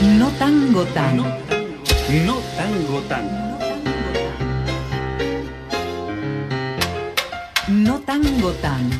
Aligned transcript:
No 0.00 0.28
tango 0.38 0.84
tan. 0.84 1.16
No, 1.16 2.36
tango 2.56 3.00
tan. 3.08 3.26
No 7.68 7.98
tango 8.00 8.52
tan. 8.62 8.90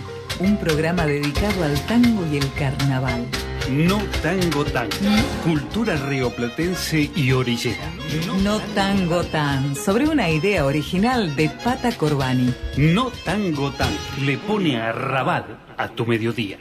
Un 0.41 0.57
programa 0.57 1.07
dedicado 1.07 1.63
al 1.63 1.81
tango 1.87 2.27
y 2.33 2.39
el 2.39 2.53
carnaval. 2.55 3.27
No 3.71 3.99
tango 4.23 4.65
tan. 4.65 4.89
Cultura 5.45 5.95
rioplatense 5.95 7.09
y 7.15 7.31
orillera. 7.31 7.93
No 8.43 8.59
tango 8.75 9.23
tan. 9.23 9.77
Sobre 9.77 10.09
una 10.09 10.29
idea 10.31 10.65
original 10.65 11.37
de 11.37 11.49
Pata 11.49 11.93
Corbani. 11.93 12.53
No 12.77 13.13
tango 13.25 13.71
tan. 13.71 13.93
Le 14.25 14.37
pone 14.37 14.81
a 14.81 14.91
rabat 14.91 15.47
a 15.77 15.89
tu 15.89 16.05
mediodía. 16.07 16.59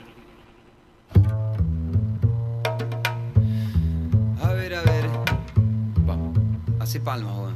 Hace 7.08 7.47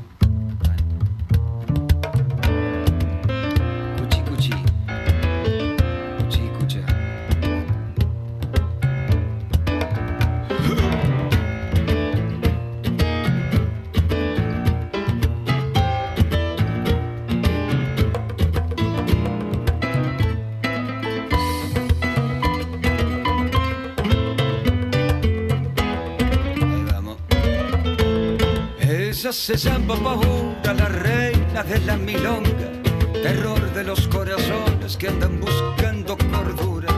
Ella 29.31 29.39
se 29.39 29.55
llama 29.55 29.95
Paura, 29.95 30.73
la 30.73 30.89
reina 30.89 31.63
de 31.63 31.79
la 31.79 31.95
milonga, 31.95 32.69
terror 33.13 33.61
de 33.73 33.85
los 33.85 34.05
corazones 34.09 34.97
que 34.97 35.07
andan 35.07 35.39
buscando 35.39 36.17
cordura. 36.17 36.89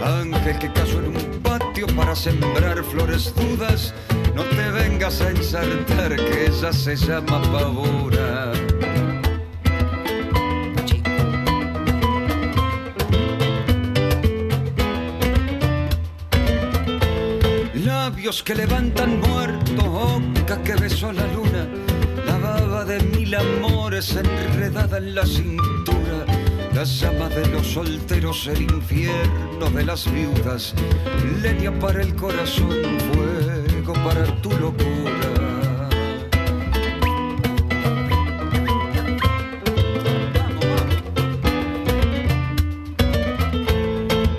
Ángel 0.00 0.60
que 0.60 0.72
cayó 0.72 1.00
en 1.00 1.16
un 1.16 1.42
patio 1.42 1.88
para 1.96 2.14
sembrar 2.14 2.84
flores 2.84 3.34
dudas, 3.34 3.92
no 4.36 4.44
te 4.44 4.70
vengas 4.70 5.20
a 5.20 5.30
ensartar 5.30 6.14
que 6.14 6.46
ella 6.46 6.72
se 6.72 6.94
llama 6.94 7.42
Paura. 7.50 8.35
Labios 18.26 18.42
que 18.42 18.56
levantan 18.56 19.20
muertos, 19.20 19.84
boca 19.84 20.60
que 20.64 20.74
besó 20.74 21.12
la 21.12 21.24
luna, 21.28 21.68
la 22.26 22.36
baba 22.38 22.84
de 22.84 22.98
mil 22.98 23.32
amores 23.32 24.16
enredada 24.16 24.98
en 24.98 25.14
la 25.14 25.24
cintura, 25.24 26.26
la 26.74 26.82
llama 26.82 27.28
de 27.28 27.46
los 27.46 27.68
solteros, 27.68 28.48
el 28.48 28.62
infierno 28.62 29.70
de 29.72 29.84
las 29.84 30.10
viudas, 30.10 30.74
leña 31.40 31.70
para 31.78 32.02
el 32.02 32.16
corazón, 32.16 32.98
fuego 33.12 33.92
para 33.92 34.24
tu 34.42 34.50
locura. 34.58 35.30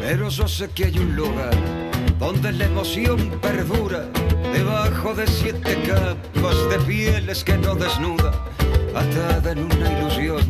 Pero 0.01 0.27
yo 0.27 0.45
sé 0.45 0.69
que 0.71 0.83
hay 0.83 0.99
un 0.99 1.15
lugar 1.15 1.86
donde 2.27 2.51
la 2.51 2.65
emoción 2.65 3.39
perdura, 3.41 4.03
debajo 4.51 5.13
de 5.13 5.25
siete 5.27 5.81
capas 5.87 6.57
de 6.69 6.77
pieles 6.85 7.41
que 7.41 7.57
no 7.57 7.73
desnuda, 7.73 8.33
atada 8.93 9.53
en 9.53 9.59
una 9.59 9.97
ilusión, 9.97 10.41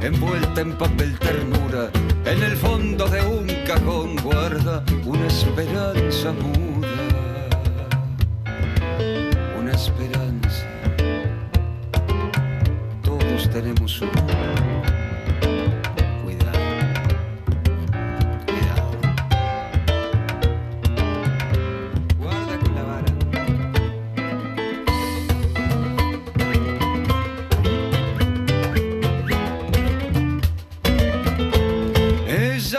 envuelta 0.00 0.60
en 0.60 0.78
papel 0.78 1.18
ternura, 1.18 1.90
en 2.24 2.40
el 2.40 2.56
fondo 2.56 3.08
de 3.08 3.20
un 3.26 3.48
cajón 3.66 4.14
guarda 4.22 4.84
una 5.06 5.26
esperanza 5.26 6.32
muda, 6.32 6.88
una 9.58 9.72
esperanza. 9.72 10.66
Todos 13.02 13.50
tenemos 13.50 14.00
una. 14.02 14.27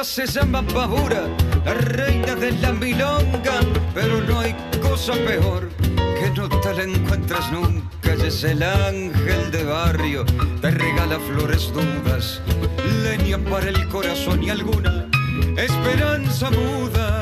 Se 0.09 0.25
llama 0.25 0.63
Pavura, 0.63 1.27
la 1.63 1.73
reina 1.75 2.33
de 2.33 2.51
la 2.53 2.73
milonga, 2.73 3.59
pero 3.93 4.19
no 4.21 4.39
hay 4.39 4.55
cosa 4.81 5.13
peor 5.13 5.69
que 6.19 6.31
no 6.35 6.49
te 6.49 6.73
la 6.73 6.83
encuentras 6.83 7.51
nunca. 7.51 8.13
Ella 8.13 8.25
es 8.25 8.43
el 8.43 8.63
ángel 8.63 9.51
de 9.51 9.63
barrio, 9.65 10.25
te 10.61 10.71
regala 10.71 11.19
flores 11.19 11.71
dudas, 11.71 12.41
leña 13.03 13.37
para 13.37 13.69
el 13.69 13.87
corazón 13.87 14.41
y 14.41 14.49
alguna 14.49 15.05
esperanza 15.55 16.49
muda. 16.49 17.21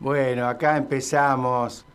Bueno, 0.00 0.48
acá 0.48 0.76
empezamos 0.76 1.86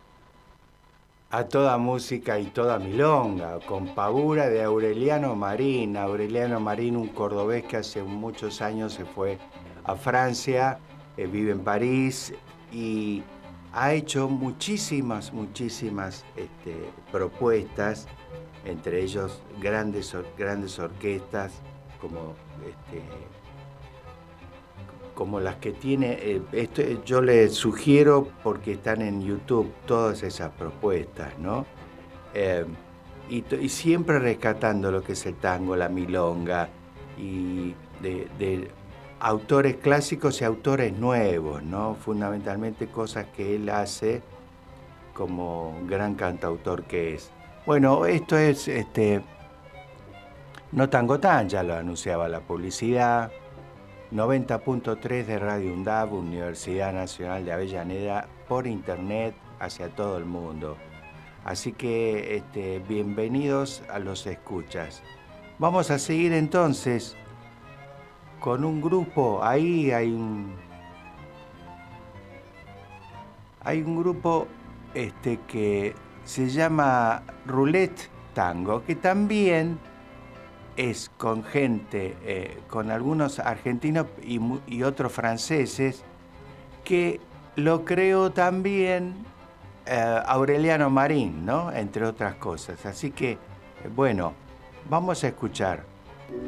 a 1.31 1.43
toda 1.45 1.77
música 1.77 2.39
y 2.39 2.45
toda 2.45 2.79
milonga, 2.79 3.59
con 3.59 3.93
Pavura 3.93 4.49
de 4.49 4.63
Aureliano 4.63 5.35
Marín. 5.35 5.95
Aureliano 5.95 6.59
Marín, 6.59 6.95
un 6.95 7.09
cordobés 7.09 7.63
que 7.65 7.77
hace 7.77 8.01
muchos 8.01 8.61
años 8.61 8.93
se 8.93 9.05
fue 9.05 9.37
a 9.83 9.95
Francia, 9.95 10.79
eh, 11.17 11.27
vive 11.27 11.51
en 11.51 11.59
París 11.59 12.33
y 12.71 13.21
ha 13.73 13.93
hecho 13.93 14.27
muchísimas, 14.27 15.31
muchísimas 15.31 16.25
este, 16.35 16.75
propuestas, 17.11 18.07
entre 18.65 19.03
ellos 19.03 19.41
grandes, 19.61 20.15
grandes 20.35 20.79
orquestas 20.79 21.53
como 22.01 22.33
este, 22.67 23.03
como 25.19 25.41
las 25.41 25.57
que 25.57 25.73
tiene, 25.73 26.13
eh, 26.21 26.41
esto, 26.53 26.81
eh, 26.81 27.01
yo 27.05 27.19
les 27.19 27.53
sugiero 27.53 28.29
porque 28.41 28.71
están 28.71 29.01
en 29.01 29.21
YouTube 29.21 29.69
todas 29.85 30.23
esas 30.23 30.49
propuestas, 30.51 31.37
¿no? 31.37 31.65
Eh, 32.33 32.63
y, 33.29 33.43
siempre 33.67 34.17
rescatando 34.19 34.93
lo 34.93 35.03
que 35.03 35.11
es 35.11 35.25
el 35.25 35.35
tango, 35.35 35.75
la 35.75 35.89
milonga, 35.89 36.69
y 37.17 37.75
de, 38.01 38.29
de 38.39 38.71
autores 39.19 39.75
clásicos 39.75 40.39
y 40.39 40.45
autores 40.45 40.97
nuevos, 40.97 41.63
¿no? 41.63 41.95
Fundamentalmente 41.95 42.87
cosas 42.87 43.25
que 43.35 43.57
él 43.57 43.67
hace 43.67 44.21
como 45.13 45.77
gran 45.85 46.15
cantautor 46.15 46.83
que 46.83 47.15
es. 47.15 47.29
Bueno, 47.65 48.05
esto 48.05 48.37
es 48.37 48.69
este, 48.69 49.21
No 50.71 50.87
Tango 50.87 51.19
Tan, 51.19 51.49
ya 51.49 51.61
lo 51.61 51.73
anunciaba 51.75 52.29
la 52.29 52.39
publicidad. 52.39 53.29
90.3 54.11 55.25
de 55.25 55.37
Radio 55.37 55.71
UNDAB, 55.71 56.13
Universidad 56.13 56.91
Nacional 56.93 57.45
de 57.45 57.51
Avellaneda, 57.51 58.27
por 58.47 58.65
internet 58.65 59.35
hacia 59.59 59.89
todo 59.89 60.17
el 60.17 60.25
mundo. 60.25 60.77
Así 61.45 61.73
que 61.73 62.37
este, 62.37 62.79
bienvenidos 62.79 63.83
a 63.87 63.99
los 63.99 64.25
escuchas. 64.25 65.03
Vamos 65.59 65.91
a 65.91 65.99
seguir 65.99 66.33
entonces 66.33 67.15
con 68.39 68.63
un 68.63 68.81
grupo, 68.81 69.43
ahí 69.43 69.91
hay 69.91 70.11
un, 70.11 70.55
hay 73.63 73.81
un 73.83 73.99
grupo 73.99 74.47
este, 74.95 75.39
que 75.47 75.93
se 76.23 76.49
llama 76.49 77.21
Roulette 77.45 78.09
Tango, 78.33 78.83
que 78.85 78.95
también 78.95 79.77
es 80.79 81.11
con 81.17 81.43
gente, 81.43 82.15
eh, 82.23 82.57
con 82.69 82.89
algunos 82.89 83.39
argentinos 83.39 84.05
y, 84.23 84.81
otros 84.83 85.11
franceses, 85.11 86.03
que 86.85 87.19
lo 87.57 87.83
creó 87.83 88.31
también 88.31 89.13
eh, 89.85 90.21
Aureliano 90.25 90.89
Marín, 90.89 91.45
¿no? 91.45 91.69
Entre 91.73 92.05
otras 92.05 92.35
cosas. 92.35 92.85
Así 92.85 93.11
que, 93.11 93.31
eh, 93.31 93.37
bueno, 93.93 94.31
vamos 94.89 95.21
a 95.25 95.27
escuchar 95.27 95.83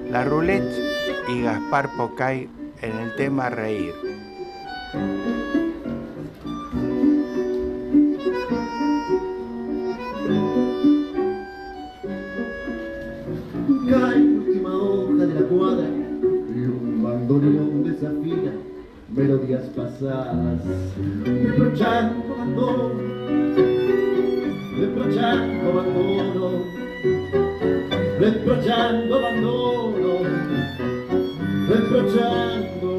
La 0.10 0.24
Roulette 0.24 0.80
y 1.28 1.42
Gaspar 1.42 1.90
Pocay 1.98 2.50
en 2.82 3.00
el 3.00 3.16
tema 3.18 3.50
Reír. 3.50 3.94
Cuadra. 15.52 15.88
Y 16.56 16.60
un 16.60 17.04
bandoneón 17.04 17.84
desafina 17.84 18.52
melodías 19.14 19.64
pasadas, 19.76 20.62
reprochando 21.26 22.34
abandono, 22.34 22.94
reprochando 24.80 25.70
abandono, 25.70 26.64
reprochando 28.20 29.16
abandono, 29.18 30.12
reprochando 31.68 32.91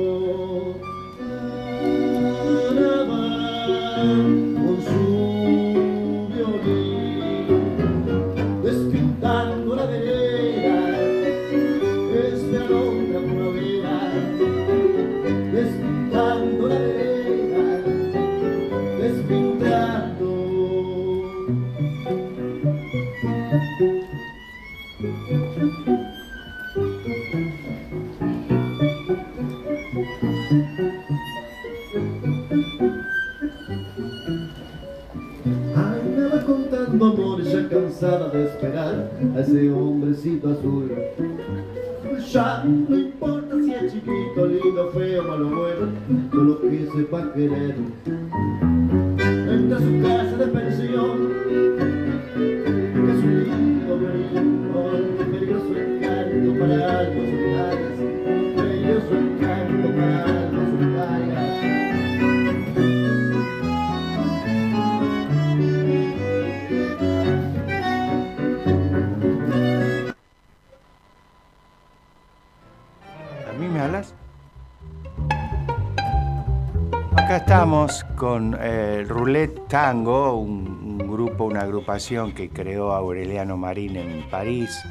Tango, 79.73 80.35
un, 80.35 80.99
grupo, 80.99 81.45
una 81.45 81.63
agrupación 81.63 82.35
que 82.35 82.51
creó 82.51 82.93
Aureliano 82.93 83.57
Marín 83.57 83.97
en 83.97 84.29
París, 84.29 84.83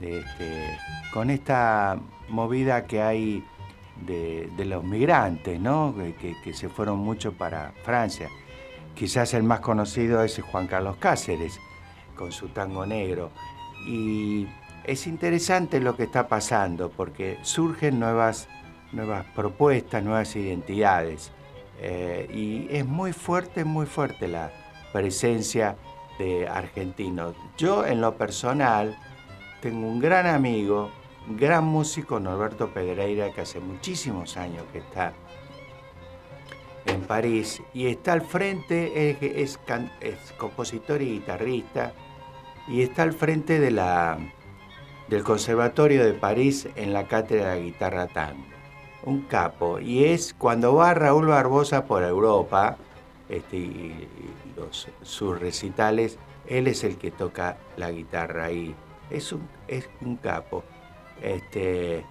este, 0.00 0.78
con 1.12 1.28
esta 1.28 1.98
movida 2.30 2.86
que 2.86 3.02
hay 3.02 3.44
de, 4.06 4.50
los 4.64 4.82
migrantes, 4.84 5.60
¿no? 5.60 5.94
que, 6.18 6.54
se 6.54 6.70
fueron 6.70 6.98
mucho 7.00 7.34
para 7.34 7.74
Francia. 7.84 8.30
Quizás 8.94 9.34
el 9.34 9.42
más 9.42 9.60
conocido 9.60 10.22
es 10.22 10.40
Juan 10.50 10.66
Carlos 10.66 10.96
Cáceres, 10.96 11.60
con 12.16 12.32
su 12.32 12.48
tango 12.48 12.86
negro. 12.86 13.32
Y 13.86 14.46
es 14.84 15.06
interesante 15.06 15.78
lo 15.78 15.94
que 15.94 16.04
está 16.04 16.26
pasando, 16.26 16.88
porque 16.88 17.36
surgen 17.42 18.00
nuevas, 18.00 18.48
nuevas 18.92 19.26
propuestas, 19.34 20.02
nuevas 20.02 20.34
identidades. 20.36 21.32
Eh, 21.80 22.28
y 22.32 22.74
es 22.74 22.86
muy 22.86 23.12
fuerte, 23.12 23.64
muy 23.64 23.86
fuerte 23.86 24.28
la 24.28 24.50
presencia 24.92 25.76
de 26.18 26.48
argentinos. 26.48 27.34
Yo 27.58 27.84
en 27.84 28.00
lo 28.00 28.16
personal 28.16 28.96
tengo 29.60 29.86
un 29.86 30.00
gran 30.00 30.26
amigo, 30.26 30.90
gran 31.28 31.64
músico, 31.64 32.18
Norberto 32.18 32.70
Pedreira, 32.72 33.30
que 33.32 33.42
hace 33.42 33.60
muchísimos 33.60 34.36
años 34.36 34.64
que 34.72 34.78
está 34.78 35.12
en 36.86 37.02
París 37.02 37.60
y 37.74 37.88
está 37.88 38.12
al 38.12 38.22
frente, 38.22 39.10
es, 39.10 39.58
es, 40.00 40.32
compositor 40.38 41.02
y 41.02 41.18
guitarrista, 41.18 41.92
y 42.68 42.82
está 42.82 43.02
al 43.02 43.12
frente 43.12 43.60
de 43.60 43.70
la, 43.70 44.18
del 45.08 45.22
Conservatorio 45.24 46.04
de 46.04 46.14
París 46.14 46.68
en 46.76 46.92
la 46.92 47.06
cátedra 47.06 47.54
de 47.54 47.62
guitarra 47.64 48.06
tango 48.06 48.55
un 49.06 49.22
capo. 49.22 49.80
Y 49.80 50.04
es 50.04 50.34
cuando 50.34 50.74
va 50.74 50.92
Raúl 50.92 51.28
Barbosa 51.28 51.86
por 51.86 52.02
Europa, 52.02 52.76
este, 53.28 54.08
sus 55.02 55.40
recitales, 55.40 56.18
él 56.46 56.66
es 56.66 56.84
el 56.84 56.98
que 56.98 57.10
toca 57.10 57.56
la 57.76 57.90
guitarra 57.90 58.44
ahí. 58.44 58.74
Es 59.10 59.32
un, 59.32 59.48
es 59.68 59.88
un 60.02 60.16
capo. 60.16 60.64
Este, 61.22 62.04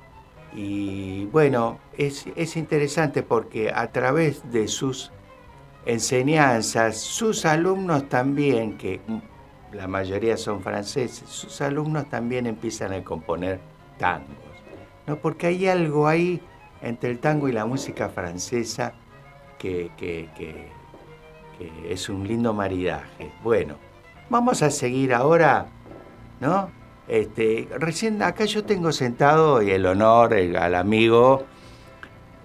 y 0.54 1.26
bueno, 1.26 1.80
es, 1.98 2.26
es 2.36 2.56
interesante 2.56 3.22
porque 3.22 3.72
a 3.72 3.92
través 3.92 4.50
de 4.52 4.68
sus 4.68 5.12
enseñanzas, 5.86 6.98
sus 6.98 7.46
alumnos 7.46 8.10
también, 8.10 8.78
que 8.78 9.02
la 9.74 9.88
mayoría 9.88 10.38
son 10.38 10.62
franceses, 10.62 11.28
sus 11.28 11.60
alumnos 11.62 12.10
también 12.10 12.48
empiezan 12.48 12.94
a 12.94 13.04
componer 13.04 13.60
tangos. 14.00 14.30
¿no? 15.06 15.18
Porque 15.18 15.48
hay 15.48 15.68
algo 15.68 16.08
ahí 16.08 16.42
entre 16.86 17.10
el 17.10 17.20
tango 17.20 17.50
y 17.50 17.52
la 17.52 17.66
música 17.66 18.10
francesa, 18.10 18.94
que, 19.58 19.90
es 21.90 22.10
un 22.10 22.28
lindo 22.28 22.54
maridaje. 22.54 23.32
Bueno, 23.44 23.76
vamos 24.30 24.62
a 24.62 24.70
seguir 24.70 25.14
ahora, 25.14 25.66
¿no? 26.40 26.70
Este, 27.08 27.68
recién 27.80 28.22
acá 28.22 28.46
yo 28.46 28.64
tengo 28.66 28.92
sentado 28.92 29.62
y 29.62 29.72
el 29.72 29.86
honor 29.86 30.34
al 30.34 30.76
amigo 30.76 31.46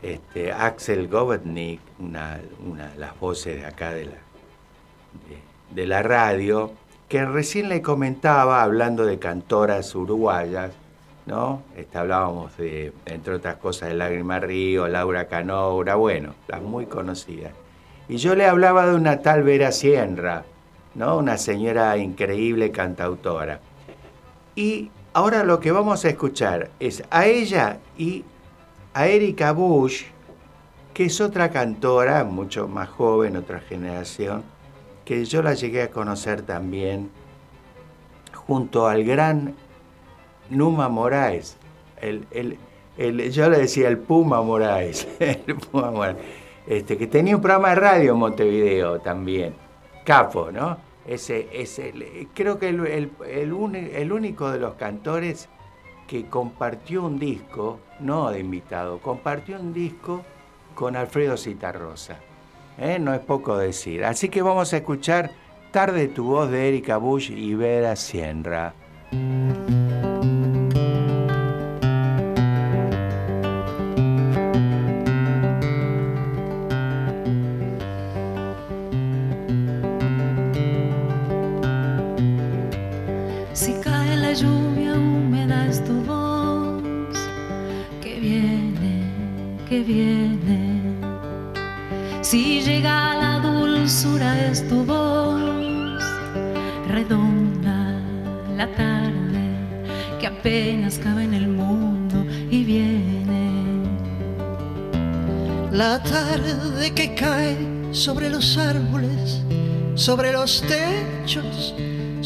este, 0.03 0.53
Axel 0.53 1.09
Govetnik, 1.09 1.81
una, 1.99 2.39
de 2.39 2.99
las 2.99 3.19
voces 3.21 3.61
de 3.61 3.67
acá 3.67 3.93
de 3.93 4.07
la, 4.07 4.19
de 5.71 5.87
la 5.87 6.03
radio, 6.03 6.73
que 7.09 7.25
recién 7.27 7.69
le 7.69 7.83
comentaba, 7.83 8.63
hablando 8.63 9.05
de 9.05 9.19
cantoras 9.19 9.95
uruguayas, 9.95 10.73
¿no? 11.27 11.62
Este, 11.77 11.99
hablábamos 11.99 12.57
de, 12.57 12.93
entre 13.07 13.35
otras 13.35 13.57
cosas, 13.57 13.91
de 13.91 13.95
Lágrima 13.95 14.39
Río, 14.41 14.89
Laura 14.89 15.27
Canobra, 15.27 15.95
bueno, 15.95 16.35
las 16.49 16.62
muy 16.62 16.87
conocidas. 16.87 17.53
Y 18.09 18.17
yo 18.17 18.35
le 18.35 18.47
hablaba 18.47 18.87
de 18.87 18.95
una 18.95 19.21
tal 19.21 19.43
Vera 19.43 19.73
Sierra, 19.73 20.45
¿no? 20.95 21.19
Una 21.19 21.39
señora 21.39 21.97
increíble 21.97 22.71
cantautora. 22.71 23.61
Y 24.57 24.91
ahora 25.12 25.45
lo 25.45 25.61
que 25.61 25.71
vamos 25.71 26.05
a 26.05 26.09
escuchar 26.09 26.71
es 26.81 27.05
a 27.11 27.27
ella 27.27 27.79
y 27.97 28.25
a 28.95 29.07
Erika 29.07 29.53
Bush, 29.53 30.05
que 30.93 31.05
es 31.05 31.21
otra 31.21 31.50
cantora, 31.50 32.25
mucho 32.25 32.67
más 32.67 32.89
joven, 32.89 33.37
otra 33.37 33.61
generación, 33.61 34.43
que 35.05 35.25
yo 35.25 35.43
la 35.43 35.55
llegué 35.55 35.83
a 35.83 35.91
conocer 35.91 36.43
también 36.43 37.11
junto 38.35 38.89
al 38.89 39.05
gran 39.05 39.55
Numa 40.50 40.88
Moraes. 40.88 41.57
Yo 42.00 43.50
le 43.50 43.59
decía 43.59 43.88
el 43.88 43.99
Puma 43.99 44.42
Moraes, 44.42 45.09
este, 46.66 46.99
que 46.99 47.07
tenía 47.07 47.37
un 47.37 47.42
programa 47.42 47.71
de 47.71 47.75
radio 47.76 48.12
en 48.12 48.19
Montevideo 48.19 49.00
también, 49.00 49.54
capo, 50.04 50.50
¿no? 50.52 50.78
Creo 52.35 52.59
que 52.59 52.69
el, 52.69 53.11
el, 53.26 54.12
único 54.12 54.50
de 54.50 54.59
los 54.59 54.75
cantores 54.75 55.49
que 56.07 56.26
compartió 56.26 57.04
un 57.04 57.19
disco, 57.19 57.80
no 58.00 58.30
de 58.30 58.40
invitado, 58.40 58.99
compartió 58.99 59.59
un 59.59 59.73
disco 59.73 60.23
con 60.75 60.97
Alfredo 60.97 61.37
Citarrosa. 61.37 62.19
¿eh? 62.78 62.99
No 62.99 63.14
es 63.14 63.21
poco 63.21 63.57
decir. 63.57 64.04
Así 64.04 64.28
que 64.28 64.42
vamos 64.42 64.73
a 64.73 64.78
escuchar 64.78 65.30
Tarde 65.71 66.09
tu 66.09 66.25
voz 66.25 66.50
de 66.50 66.69
Erika 66.69 66.97
Bush 66.97 67.30
y 67.30 67.54
Vera 67.54 67.95
Sienra. 67.95 68.75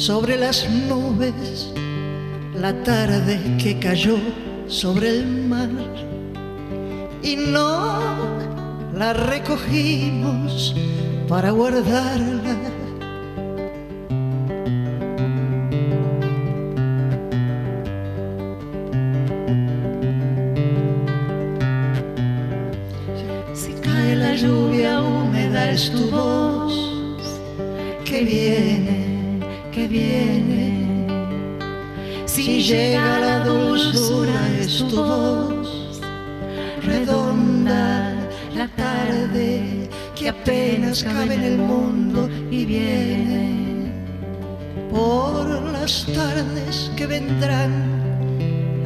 Sobre 0.05 0.37
las 0.37 0.69
nubes. 0.69 1.73
La 2.55 2.75
tarde 2.83 3.41
que 3.57 3.79
cayó 3.79 4.19
sobre 4.67 5.09
el 5.09 5.27
mar 5.49 5.71
y 7.23 7.37
no 7.37 8.03
la 8.93 9.15
recogimos 9.15 10.75
para 11.27 11.53
guardarla. 11.53 12.44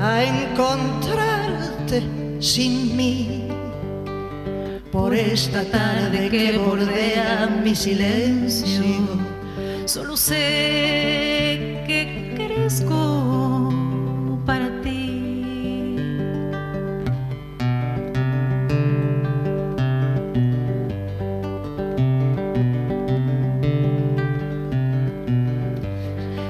A 0.09 0.25
encontrarte 0.25 2.03
sin 2.41 2.97
mí 2.97 3.49
por 4.91 5.15
esta 5.15 5.63
tarde 5.65 6.31
que 6.31 6.59
bordea 6.59 7.49
mi 7.63 7.75
silencio 7.75 9.29
Solo 9.89 10.19
sé 10.19 11.83
que 11.87 12.35
crezco 12.37 13.73
para 14.45 14.69
ti. 14.83 15.97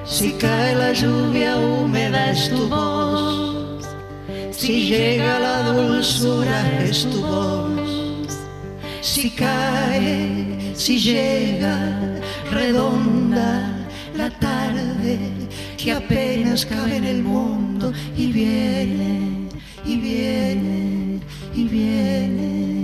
Si 0.05 0.33
cae 0.33 0.75
la 0.75 0.93
lluvia 0.93 1.57
húmeda 1.59 2.33
es 2.33 2.51
tu 2.51 2.69
voz, 2.69 3.48
si 4.69 4.85
llega 4.85 5.41
la 5.41 5.63
dulzura 5.73 6.59
es 6.83 7.09
tu 7.11 7.23
voz, 7.23 8.39
si 9.01 9.31
cae, 9.31 10.75
si 10.75 10.99
llega 10.99 11.79
redonda 12.51 13.75
la 14.15 14.29
tarde 14.29 15.19
que 15.79 15.93
apenas 15.93 16.67
cabe 16.67 16.97
en 16.97 17.05
el 17.05 17.23
mundo 17.23 17.95
y 18.15 18.31
viene, 18.31 19.49
y 19.87 19.97
viene, 19.97 21.21
y 21.55 21.65
viene. 21.65 22.79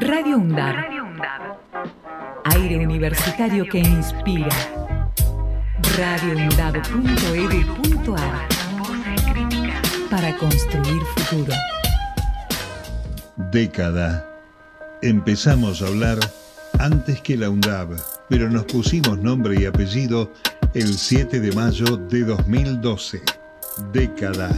Radio 0.00 0.36
UNDAB. 0.36 0.74
Aire 2.44 2.76
universitario 2.76 3.66
que 3.70 3.78
inspira. 3.78 4.75
radioundab.edu.ar 5.96 8.48
Para 10.10 10.36
construir 10.36 11.00
futuro. 11.16 11.54
Década. 13.50 14.26
Empezamos 15.00 15.80
a 15.80 15.86
hablar 15.86 16.18
antes 16.78 17.22
que 17.22 17.34
la 17.36 17.48
UNDAB, 17.48 17.96
pero 18.28 18.50
nos 18.50 18.64
pusimos 18.64 19.18
nombre 19.18 19.58
y 19.58 19.64
apellido 19.64 20.30
el 20.74 20.98
7 20.98 21.40
de 21.40 21.52
mayo 21.52 21.96
de 21.96 22.24
2012. 22.24 23.22
Década. 23.92 24.50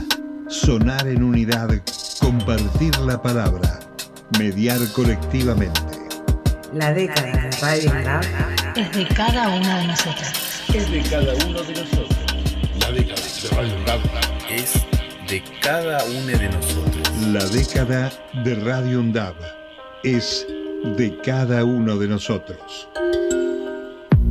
Sonar 0.49 1.07
en 1.07 1.23
unidad, 1.23 1.71
compartir 2.19 2.99
la 2.99 3.23
palabra, 3.23 3.79
mediar 4.41 4.81
colectivamente. 4.93 5.81
La 6.73 6.93
década 6.93 7.33
de 7.33 7.51
Radio 7.61 7.93
UNDAB 7.93 8.25
es 8.77 8.93
de 8.93 9.07
cada 9.15 9.49
una 9.51 9.79
de 9.79 9.87
nosotras. 9.87 10.38
Es 10.79 10.93
de 10.93 11.03
cada 11.11 11.35
uno 11.45 11.61
de 11.65 11.75
nosotros. 11.75 12.09
La 12.79 12.93
década 12.93 13.21
de 13.27 13.49
Radio 13.57 13.75
UNDAB 13.75 14.01
es 14.49 14.75
de 15.29 15.43
cada 15.61 16.05
uno 16.05 16.39
de 16.39 16.49
nosotros. 16.49 17.09
La 17.33 17.45
década 17.47 18.13
de 18.45 18.55
Radio 18.55 19.01
UNDAB 19.01 19.35
es 20.05 20.47
de 20.97 21.19
cada 21.25 21.65
uno 21.65 21.99
de 21.99 22.07
nosotros. 22.07 22.89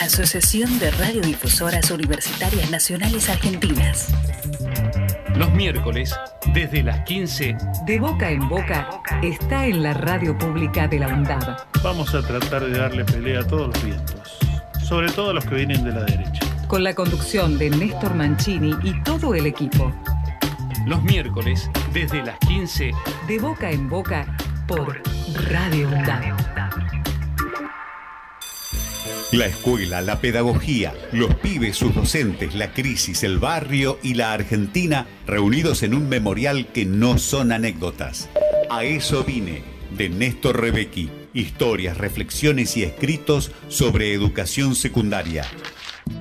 Asociación 0.00 0.78
de 0.78 0.90
Radiodifusoras 0.90 1.90
Universitarias 1.90 2.70
Nacionales 2.70 3.28
Argentinas. 3.28 4.08
Los 5.36 5.50
miércoles, 5.52 6.14
desde 6.52 6.82
las 6.82 7.00
15, 7.04 7.56
de 7.86 8.00
boca 8.00 8.30
en 8.30 8.48
boca, 8.48 9.02
está 9.22 9.66
en 9.66 9.82
la 9.82 9.94
radio 9.94 10.36
pública 10.36 10.88
de 10.88 10.98
la 10.98 11.08
UNDAB. 11.08 11.56
Vamos 11.82 12.14
a 12.14 12.22
tratar 12.22 12.64
de 12.64 12.78
darle 12.78 13.04
pelea 13.04 13.40
a 13.40 13.46
todos 13.46 13.68
los 13.68 13.84
vientos, 13.84 14.38
sobre 14.82 15.10
todo 15.10 15.30
a 15.30 15.34
los 15.34 15.44
que 15.44 15.54
vienen 15.54 15.84
de 15.84 15.92
la 15.92 16.04
derecha. 16.04 16.46
Con 16.68 16.84
la 16.84 16.94
conducción 16.94 17.58
de 17.58 17.70
Néstor 17.70 18.14
Mancini 18.14 18.74
y 18.82 19.02
todo 19.02 19.34
el 19.34 19.46
equipo. 19.46 19.92
Los 20.86 21.02
miércoles, 21.02 21.70
desde 21.92 22.22
las 22.22 22.38
15, 22.40 22.92
de 23.28 23.38
boca 23.38 23.70
en 23.70 23.88
boca, 23.88 24.26
por 24.66 25.00
Radio 25.50 25.88
UNDAB. 25.88 26.71
La 29.32 29.46
escuela, 29.46 30.00
la 30.00 30.20
pedagogía, 30.20 30.94
los 31.12 31.34
pibes, 31.36 31.76
sus 31.76 31.94
docentes, 31.94 32.54
la 32.54 32.72
crisis, 32.72 33.22
el 33.22 33.38
barrio 33.38 33.98
y 34.02 34.14
la 34.14 34.32
Argentina 34.32 35.06
reunidos 35.26 35.82
en 35.82 35.94
un 35.94 36.08
memorial 36.08 36.66
que 36.66 36.84
no 36.84 37.18
son 37.18 37.52
anécdotas. 37.52 38.28
A 38.70 38.84
eso 38.84 39.24
vine, 39.24 39.62
de 39.96 40.08
Néstor 40.08 40.60
Rebecki. 40.60 41.10
Historias, 41.34 41.96
reflexiones 41.96 42.76
y 42.76 42.82
escritos 42.82 43.52
sobre 43.68 44.12
educación 44.12 44.74
secundaria. 44.74 45.46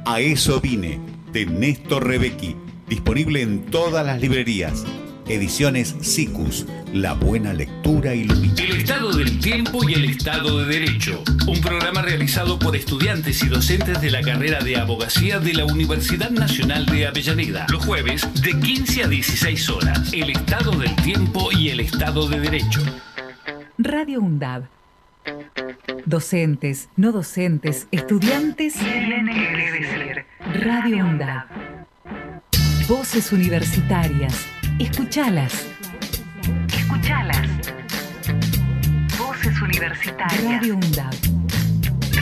A 0.05 0.21
eso 0.21 0.61
vine, 0.61 0.99
de 1.31 1.45
Néstor 1.45 2.07
Rebecki. 2.07 2.55
Disponible 2.87 3.41
en 3.41 3.65
todas 3.65 4.05
las 4.05 4.21
librerías. 4.21 4.85
Ediciones 5.27 5.95
SICUS, 6.01 6.65
la 6.93 7.13
buena 7.13 7.53
lectura 7.53 8.13
ilumina. 8.13 8.55
El 8.57 8.77
Estado 8.77 9.11
del 9.13 9.39
Tiempo 9.39 9.87
y 9.87 9.93
el 9.93 10.05
Estado 10.05 10.59
de 10.59 10.79
Derecho. 10.79 11.23
Un 11.47 11.61
programa 11.61 12.01
realizado 12.01 12.59
por 12.59 12.75
estudiantes 12.75 13.43
y 13.43 13.47
docentes 13.47 14.01
de 14.01 14.11
la 14.11 14.21
carrera 14.21 14.59
de 14.59 14.77
abogacía 14.77 15.39
de 15.39 15.53
la 15.53 15.65
Universidad 15.65 16.31
Nacional 16.31 16.85
de 16.85 17.07
Avellaneda. 17.07 17.65
Los 17.69 17.85
jueves 17.85 18.27
de 18.41 18.59
15 18.59 19.03
a 19.03 19.07
16 19.07 19.69
horas. 19.69 20.13
El 20.13 20.29
Estado 20.31 20.71
del 20.71 20.95
Tiempo 20.97 21.49
y 21.51 21.69
el 21.69 21.79
Estado 21.79 22.27
de 22.27 22.39
Derecho. 22.39 22.81
Radio 23.77 24.21
UNDAB. 24.21 24.63
Docentes, 26.05 26.89
no 26.95 27.11
docentes, 27.11 27.87
estudiantes. 27.91 28.73
Tienen 28.73 29.27
que 29.27 29.71
decir. 29.71 30.25
Radio 30.65 31.05
UNDAB. 31.05 31.45
Voces 32.87 33.31
universitarias. 33.31 34.45
Escuchalas. 34.81 35.67
Escuchalas. 36.75 37.47
Voces 39.15 39.61
universitarias. 39.61 40.43
Radio 40.43 40.73
UNDAB. 40.73 41.13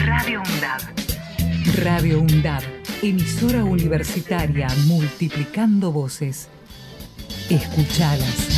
Radio 0.04 0.42
UNDAB. 0.42 1.82
Radio 1.82 2.20
UNDAB. 2.20 2.62
Emisora 3.02 3.64
universitaria 3.64 4.68
multiplicando 4.86 5.90
voces. 5.90 6.50
Escuchalas. 7.48 8.48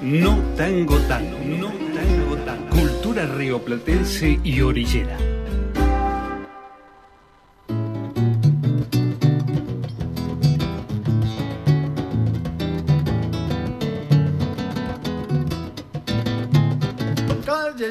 No 0.00 0.38
tango 0.56 0.96
tango, 1.08 1.38
no 1.44 1.72
tango 1.92 2.36
tango. 2.44 2.68
Cultura 2.70 3.26
rioplatense 3.26 4.38
y 4.44 4.60
orillera. 4.60 5.35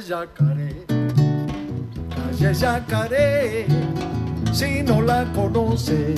Yacaré, 0.08 0.86
calle 2.14 2.54
Yacaré, 2.54 3.66
si 4.54 4.84
no 4.84 5.02
la 5.02 5.26
conoce, 5.34 6.14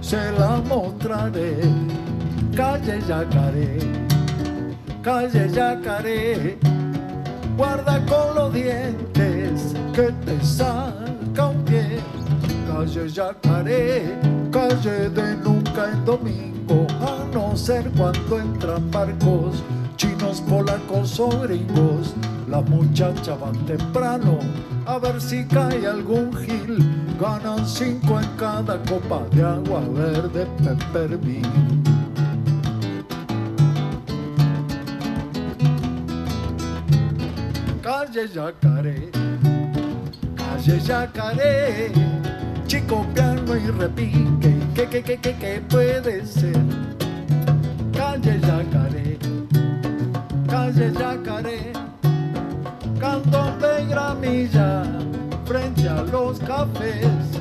se 0.00 0.30
la 0.38 0.62
mostraré. 0.68 1.56
Calle 2.54 3.00
Yacaré, 3.08 3.78
calle 5.02 5.48
Yacaré, 5.50 6.58
guarda 7.56 7.98
con 8.06 8.36
los 8.36 8.54
dientes 8.54 9.74
que 9.92 10.12
te 10.24 10.44
saca 10.44 11.48
un 11.48 11.64
pie. 11.64 11.98
Calle 12.68 13.08
Yacaré, 13.08 14.16
calle 14.52 15.08
de 15.10 15.36
nunca 15.42 15.90
en 15.90 16.04
domingo, 16.04 16.86
a 17.00 17.24
no 17.34 17.56
ser 17.56 17.90
cuando 17.96 18.38
entran 18.38 18.88
barcos 18.92 19.60
chinos, 20.02 20.40
polacos 20.40 21.20
o 21.20 21.28
gringos. 21.28 22.14
Las 22.48 22.68
muchachas 22.68 23.38
van 23.40 23.56
temprano 23.66 24.38
a 24.84 24.98
ver 24.98 25.20
si 25.20 25.44
cae 25.44 25.86
algún 25.86 26.32
gil. 26.44 26.76
Ganan 27.20 27.64
cinco 27.64 28.20
en 28.20 28.28
cada 28.36 28.82
copa 28.82 29.22
de 29.30 29.42
agua 29.42 29.80
verde 29.94 30.46
peppermint. 30.62 31.46
Calle 37.80 38.28
Yacaré, 38.28 39.10
calle 40.36 40.80
Yacaré, 40.80 41.92
chico 42.66 43.06
piano 43.14 43.56
y 43.56 43.70
repique, 43.70 44.56
que 44.74 44.86
que 44.88 45.02
que 45.02 45.16
que 45.18 45.32
que 45.34 45.60
puede 45.68 46.26
ser. 46.26 46.64
Calle 47.92 48.40
Yacaré, 48.40 49.01
calle 50.52 50.92
Yacaré, 50.92 51.72
cantón 53.00 53.58
de 53.58 53.86
gramilla 53.86 54.82
frente 55.46 55.88
a 55.88 56.02
los 56.02 56.38
cafés. 56.40 57.40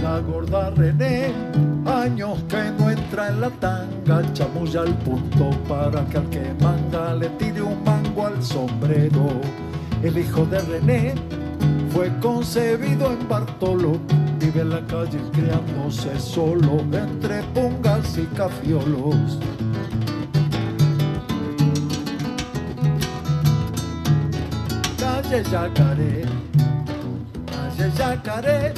La 0.00 0.20
gorda 0.20 0.70
René, 0.70 1.32
años 1.84 2.38
que 2.48 2.70
no 2.78 2.90
entra 2.90 3.30
en 3.30 3.40
la 3.40 3.50
tanga, 3.50 4.22
chamulla 4.34 4.82
al 4.82 4.94
punto 4.98 5.50
para 5.68 6.04
que 6.04 6.18
al 6.18 6.30
que 6.30 6.54
manga 6.60 7.14
le 7.14 7.28
tire 7.40 7.60
un 7.60 7.82
mango 7.82 8.26
al 8.26 8.40
sombrero. 8.40 9.26
El 10.04 10.16
hijo 10.16 10.46
de 10.46 10.60
René 10.60 11.14
fue 11.90 12.08
concebido 12.20 13.10
en 13.10 13.28
Bartolo, 13.28 13.98
vive 14.38 14.60
en 14.60 14.70
la 14.70 14.86
calle 14.86 15.18
criándose 15.32 16.20
solo 16.20 16.84
entre 16.92 17.42
pungas 17.54 18.16
y 18.16 18.26
cafiolos. 18.36 19.40
Yacaré, 25.42 26.24
calle 27.50 27.90
Yacaré, 27.98 28.72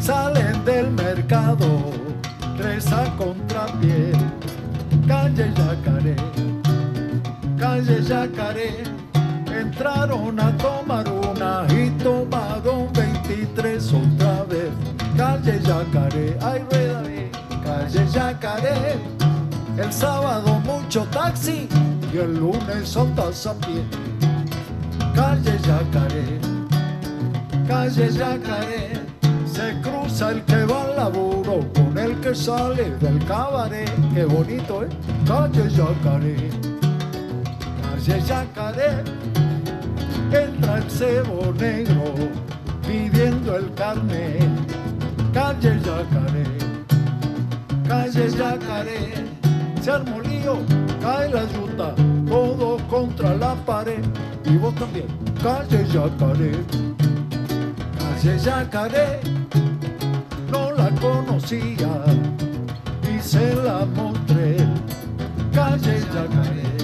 salen 0.00 0.64
del 0.64 0.90
mercado, 0.90 1.92
tres 2.56 2.92
a 2.92 3.04
contrapié. 3.16 4.10
Calle 5.06 5.52
Yacaré, 5.54 6.16
calle 7.56 8.02
Yacaré, 8.02 8.82
entraron 9.46 10.40
a 10.40 10.56
tomar 10.56 11.08
una 11.08 11.66
y 11.70 11.90
tomaron 12.02 12.92
23 12.92 13.92
otra 13.92 14.42
vez. 14.44 14.70
Calle 15.16 15.60
Yacaré, 15.62 16.36
ay 16.42 16.64
rueda 16.68 17.02
calle 17.64 18.06
Yacaré, 18.12 18.96
el 19.76 19.92
sábado 19.92 20.58
mucho 20.64 21.04
taxi 21.12 21.68
y 22.12 22.18
el 22.18 22.40
lunes 22.40 22.96
andas 22.96 23.46
a 23.46 23.54
pie. 23.54 23.84
Calle 25.18 25.58
Yacaré, 25.66 26.38
calle 27.66 28.08
Yacaré, 28.08 28.92
se 29.44 29.74
cruza 29.82 30.30
el 30.30 30.44
que 30.44 30.64
va 30.64 30.84
al 30.84 30.96
laburo 30.96 31.66
con 31.74 31.98
el 31.98 32.20
que 32.20 32.32
sale 32.32 32.90
del 33.00 33.18
cabaret. 33.26 33.90
Qué 34.14 34.24
bonito, 34.24 34.84
¿eh? 34.84 34.88
Calle 35.26 35.68
Yacaré, 35.70 36.36
calle 37.82 38.22
Yacaré, 38.28 38.90
entra 40.30 40.76
el 40.76 40.88
cebo 40.88 41.52
negro 41.58 42.14
pidiendo 42.86 43.56
el 43.56 43.74
carnet. 43.74 44.48
Calle 45.34 45.80
Yacaré, 45.80 46.46
calle 47.88 48.30
Yacaré, 48.30 49.14
se 49.82 49.90
armó 49.90 50.20
lío, 50.48 50.58
cae 51.00 51.28
la 51.28 51.44
yuta, 51.44 51.94
todo 52.28 52.76
contra 52.88 53.34
la 53.34 53.54
pared. 53.54 54.04
Y 54.44 54.56
vos 54.56 54.74
también, 54.74 55.06
calle 55.42 55.86
Yacaré, 55.92 56.52
calle 57.98 58.38
Yacaré, 58.38 59.20
no 60.50 60.72
la 60.72 60.90
conocía 61.00 62.04
y 63.02 63.20
se 63.20 63.54
la 63.56 63.84
mostré. 63.94 64.56
Calle 65.52 66.00
Yacaré, 66.14 66.77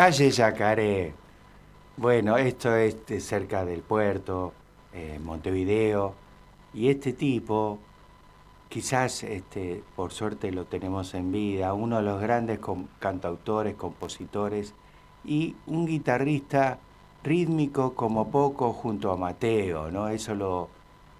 calle 0.00 0.30
Yacaré. 0.30 1.12
Bueno, 1.98 2.38
esto 2.38 2.74
es 2.74 2.96
cerca 3.18 3.66
del 3.66 3.82
puerto, 3.82 4.54
eh, 4.94 5.20
Montevideo. 5.22 6.14
Y 6.72 6.88
este 6.88 7.12
tipo, 7.12 7.78
quizás 8.70 9.24
este, 9.24 9.82
por 9.96 10.10
suerte 10.10 10.52
lo 10.52 10.64
tenemos 10.64 11.12
en 11.12 11.30
vida, 11.30 11.74
uno 11.74 11.98
de 11.98 12.02
los 12.02 12.18
grandes 12.18 12.60
cantautores, 12.98 13.74
compositores 13.74 14.72
y 15.22 15.54
un 15.66 15.84
guitarrista 15.84 16.78
rítmico 17.22 17.92
como 17.92 18.30
poco 18.30 18.72
junto 18.72 19.12
a 19.12 19.18
Mateo, 19.18 19.90
¿no? 19.90 20.08
Eso 20.08 20.34
lo 20.34 20.70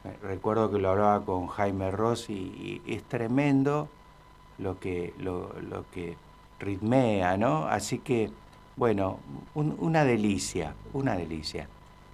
eh, 0.05 0.17
recuerdo 0.23 0.71
que 0.71 0.79
lo 0.79 0.89
hablaba 0.89 1.23
con 1.27 1.49
Jaime 1.49 1.91
Ross 1.91 2.31
y, 2.31 2.81
y 2.87 2.95
es 2.95 3.03
tremendo 3.03 3.91
lo 4.57 4.81
que, 4.81 5.13
lo, 5.19 5.53
lo 5.61 5.85
que 5.91 6.17
ritmea, 6.61 7.37
¿no? 7.37 7.67
Así 7.67 7.99
que, 7.99 8.31
bueno, 8.77 9.19
un- 9.55 9.77
una 9.79 10.05
delicia, 10.05 10.75
una 10.93 11.17
delicia. 11.17 11.69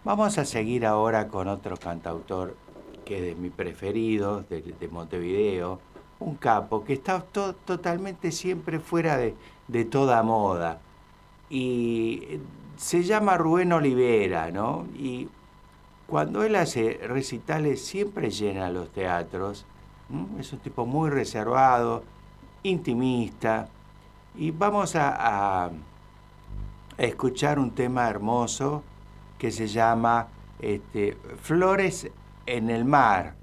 Vamos 0.05 0.39
a 0.39 0.45
seguir 0.45 0.87
ahora 0.87 1.29
con 1.29 1.49
otro 1.49 1.77
cantautor 1.77 2.57
que 3.05 3.19
es 3.19 3.23
de 3.25 3.35
mis 3.41 3.53
preferidos, 3.53 4.49
de, 4.49 4.63
de 4.63 4.89
Montevideo, 4.89 5.81
un 6.19 6.35
capo 6.37 6.85
que 6.85 6.95
está 6.95 7.21
to- 7.21 7.55
totalmente 7.55 8.33
siempre 8.33 8.81
fuera 8.81 9.17
de, 9.17 9.35
de 9.69 9.85
toda 9.85 10.23
moda. 10.23 10.81
Y 11.49 12.21
eh, 12.29 12.41
se 12.77 13.05
llama 13.05 13.37
Rubén 13.37 13.73
Olivera, 13.73 14.51
¿no? 14.51 14.87
Y 14.97 15.29
cuando 16.09 16.43
él 16.43 16.57
hace 16.57 17.01
recitales 17.07 17.85
siempre 17.85 18.31
llena 18.31 18.71
los 18.71 18.91
teatros. 18.91 19.65
Es 20.39 20.53
un 20.53 20.59
tipo 20.61 20.87
muy 20.87 21.11
reservado, 21.11 22.03
intimista. 22.63 23.69
Y 24.37 24.51
vamos 24.51 24.95
a- 24.97 25.71
escuchar 26.99 27.59
un 27.59 27.73
tema 27.73 28.09
hermoso 28.09 28.83
que 29.39 29.51
se 29.51 29.67
llama 29.67 30.29
este, 30.61 31.17
Flores 31.43 32.11
en 32.47 32.71
el 32.71 32.85
mar. 32.85 33.35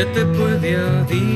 Se 0.00 0.06
te 0.06 0.24
puede 0.24 0.76
adivinar 0.76 1.29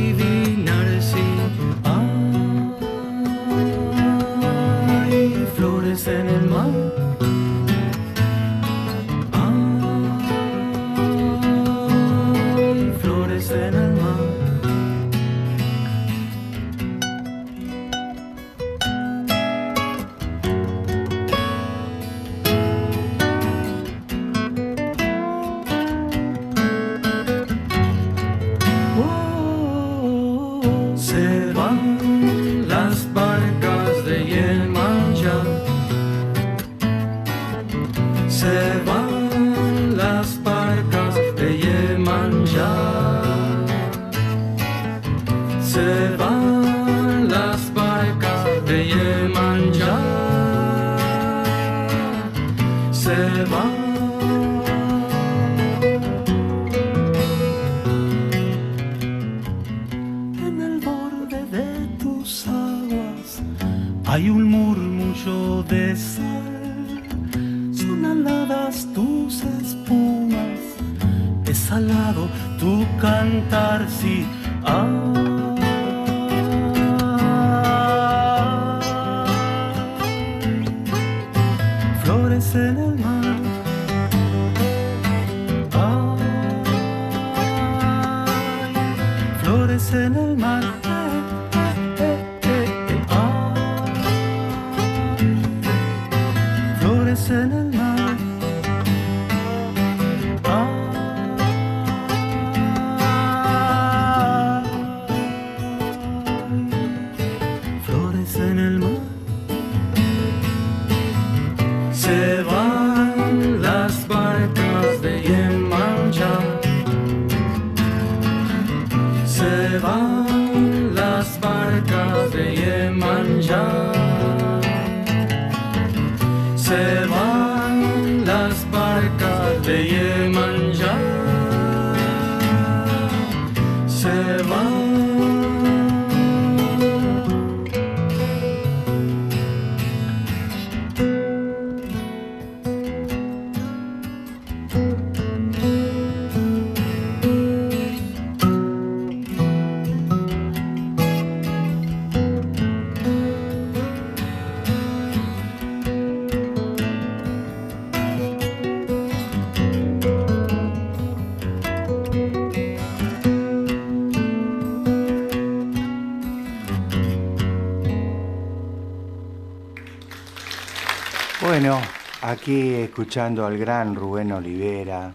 Aquí 172.35 172.75
escuchando 172.75 173.47
al 173.47 173.57
gran 173.57 173.95
Rubén 173.95 174.33
Olivera, 174.33 175.15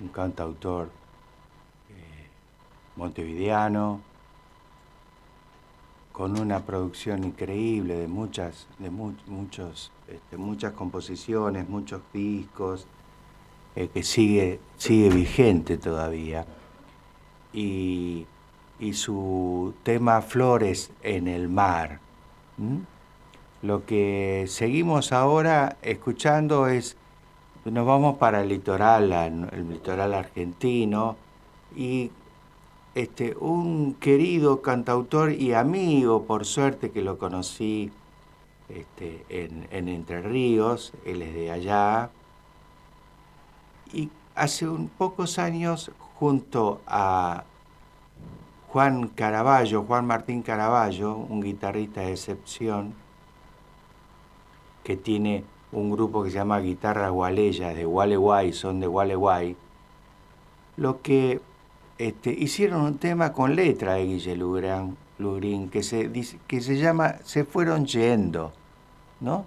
un 0.00 0.08
cantautor 0.08 0.88
eh, 1.90 2.28
montevideano, 2.96 4.00
con 6.12 6.40
una 6.40 6.60
producción 6.60 7.24
increíble 7.24 7.96
de 7.96 8.08
muchas, 8.08 8.68
de 8.78 8.88
mu- 8.88 9.12
muchos, 9.26 9.92
este, 10.08 10.38
muchas 10.38 10.72
composiciones, 10.72 11.68
muchos 11.68 12.00
discos, 12.10 12.86
eh, 13.74 13.88
que 13.92 14.02
sigue, 14.02 14.58
sigue 14.78 15.10
vigente 15.10 15.76
todavía. 15.76 16.46
Y, 17.52 18.26
y 18.80 18.94
su 18.94 19.74
tema 19.82 20.22
Flores 20.22 20.90
en 21.02 21.28
el 21.28 21.50
mar. 21.50 22.00
Lo 23.62 23.84
que 23.84 24.44
seguimos 24.48 25.12
ahora 25.12 25.76
escuchando 25.82 26.68
es, 26.68 26.96
nos 27.64 27.86
vamos 27.86 28.16
para 28.18 28.42
el 28.42 28.48
litoral, 28.48 29.12
al- 29.12 29.48
el 29.52 29.68
litoral 29.70 30.14
argentino, 30.14 31.16
y 31.74 32.10
este, 32.94 33.36
un 33.38 33.94
querido 33.94 34.62
cantautor 34.62 35.32
y 35.32 35.52
amigo, 35.52 36.24
por 36.24 36.44
suerte 36.44 36.90
que 36.90 37.02
lo 37.02 37.18
conocí 37.18 37.90
este, 38.68 39.24
en, 39.28 39.66
en 39.70 39.88
Entre 39.88 40.22
Ríos, 40.22 40.92
él 41.04 41.22
es 41.22 41.34
de 41.34 41.50
allá, 41.50 42.10
y 43.92 44.10
hace 44.34 44.68
un 44.68 44.88
pocos 44.88 45.38
años 45.38 45.90
junto 46.18 46.80
a 46.86 47.44
Juan 48.68 49.08
Caraballo, 49.08 49.82
Juan 49.82 50.06
Martín 50.06 50.42
Caraballo, 50.42 51.14
un 51.16 51.40
guitarrista 51.42 52.02
de 52.02 52.12
excepción, 52.12 52.94
que 54.86 54.96
tiene 54.96 55.42
un 55.72 55.90
grupo 55.90 56.22
que 56.22 56.30
se 56.30 56.36
llama 56.36 56.60
Guitarra 56.60 57.08
Gualeya, 57.08 57.74
de 57.74 57.84
Gualeguay, 57.84 58.52
son 58.52 58.78
de 58.78 58.86
Gualeguay, 58.86 59.56
lo 60.76 61.02
que 61.02 61.40
este, 61.98 62.30
hicieron 62.30 62.82
un 62.82 62.98
tema 62.98 63.32
con 63.32 63.56
letra 63.56 63.94
de 63.94 64.04
Guille 64.04 64.36
Lugrán, 64.36 64.96
Lugrín, 65.18 65.70
que 65.70 65.82
se, 65.82 66.12
que 66.46 66.60
se 66.60 66.76
llama 66.76 67.16
Se 67.24 67.44
fueron 67.44 67.84
yendo, 67.86 68.52
¿no? 69.18 69.44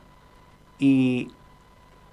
Y, 0.77 1.31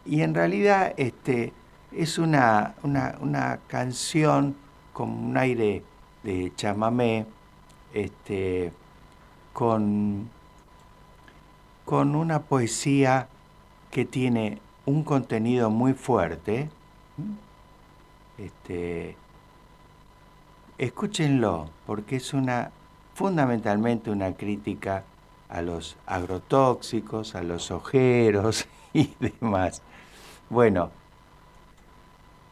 y 0.05 0.23
en 0.23 0.33
realidad 0.33 0.95
este, 0.97 1.53
es 1.91 2.19
una, 2.19 2.77
una, 2.85 3.17
una 3.21 3.59
canción 3.67 4.55
con 4.93 5.11
un 5.11 5.37
aire 5.37 5.83
de 6.23 6.53
chamamé, 6.55 7.27
este, 7.93 8.73
con, 9.53 10.31
con 11.87 12.15
una 12.15 12.43
poesía 12.43 13.29
que 13.91 14.05
tiene 14.05 14.59
un 14.85 15.05
contenido 15.05 15.71
muy 15.71 15.95
fuerte. 15.95 16.69
Este, 18.37 19.17
escúchenlo, 20.77 21.71
porque 21.87 22.17
es 22.17 22.35
una 22.35 22.71
fundamentalmente 23.15 24.11
una 24.11 24.35
crítica 24.35 25.05
a 25.49 25.63
los 25.63 25.97
agrotóxicos, 26.05 27.35
a 27.35 27.43
los 27.43 27.71
ojeros 27.71 28.67
y 28.93 29.15
demás. 29.19 29.81
Bueno, 30.51 30.91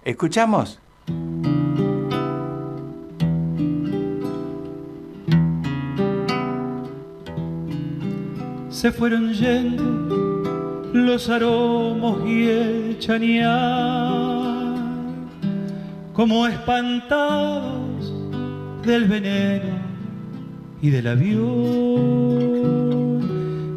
¿escuchamos? 0.04 0.80
Se 8.84 8.92
fueron 8.92 9.32
yendo 9.32 10.90
los 10.92 11.30
aromos 11.30 12.28
y 12.28 12.50
el 12.50 12.98
chañar, 12.98 14.76
como 16.12 16.46
espantados 16.46 18.12
del 18.84 19.06
veneno 19.06 19.78
y 20.82 20.90
del 20.90 21.06
avión. 21.06 21.40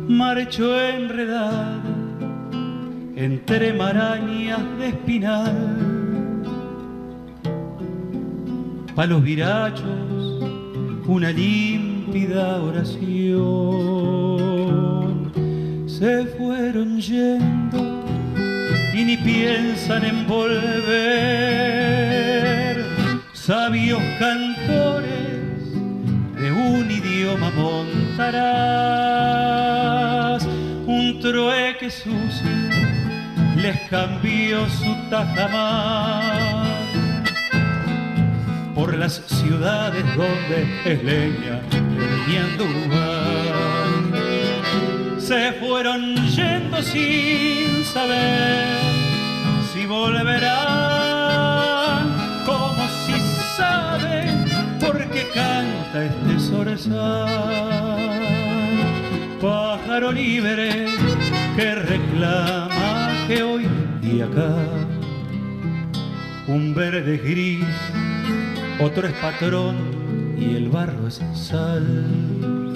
Marchó 0.10 0.78
enredado 0.78 1.88
entre 3.16 3.72
marañas 3.72 4.60
de 4.78 4.90
espinal, 4.90 5.56
palos 8.94 9.24
virachos, 9.24 10.44
una 11.08 11.32
límpida 11.32 12.62
oración. 12.62 14.27
Se 15.98 16.26
fueron 16.38 17.02
yendo 17.02 18.06
y 18.94 19.04
ni 19.04 19.18
piensan 19.18 20.06
en 20.06 20.28
volver. 20.28 20.78
Sabios 23.34 24.04
cantores 24.20 25.74
de 26.40 26.52
un 26.52 26.92
idioma 26.92 27.50
montarás. 27.50 28.38
Un 30.86 31.20
trueque 31.20 31.90
sucio 31.90 32.52
les 33.56 33.80
cambió 33.90 34.70
su 34.70 34.96
tajamar 35.10 36.68
por 38.76 38.96
las 38.96 39.16
ciudades 39.26 40.06
donde 40.16 40.68
es 40.86 41.04
leña 41.04 41.60
anduvan. 42.38 43.17
Se 45.28 45.52
fueron 45.60 46.16
yendo 46.16 46.82
sin 46.82 47.84
saber 47.84 48.80
si 49.74 49.86
volverán, 49.86 50.48
como 52.46 52.88
si 53.06 53.20
saben 53.58 54.46
por 54.80 55.06
qué 55.10 55.28
canta 55.34 56.06
este 56.06 56.40
zorzal. 56.40 57.28
Pájaro 59.42 60.14
libre 60.14 60.88
que 61.58 61.76
reclama 61.76 63.28
que 63.28 63.44
hoy 63.44 63.68
y 64.02 64.22
acá 64.22 64.56
un 66.48 66.74
verde 66.74 67.18
gris 67.18 67.66
otro 68.80 69.06
es 69.06 69.14
patrón 69.16 69.76
y 70.40 70.56
el 70.56 70.70
barro 70.70 71.06
es 71.10 71.20
sal. 71.34 72.67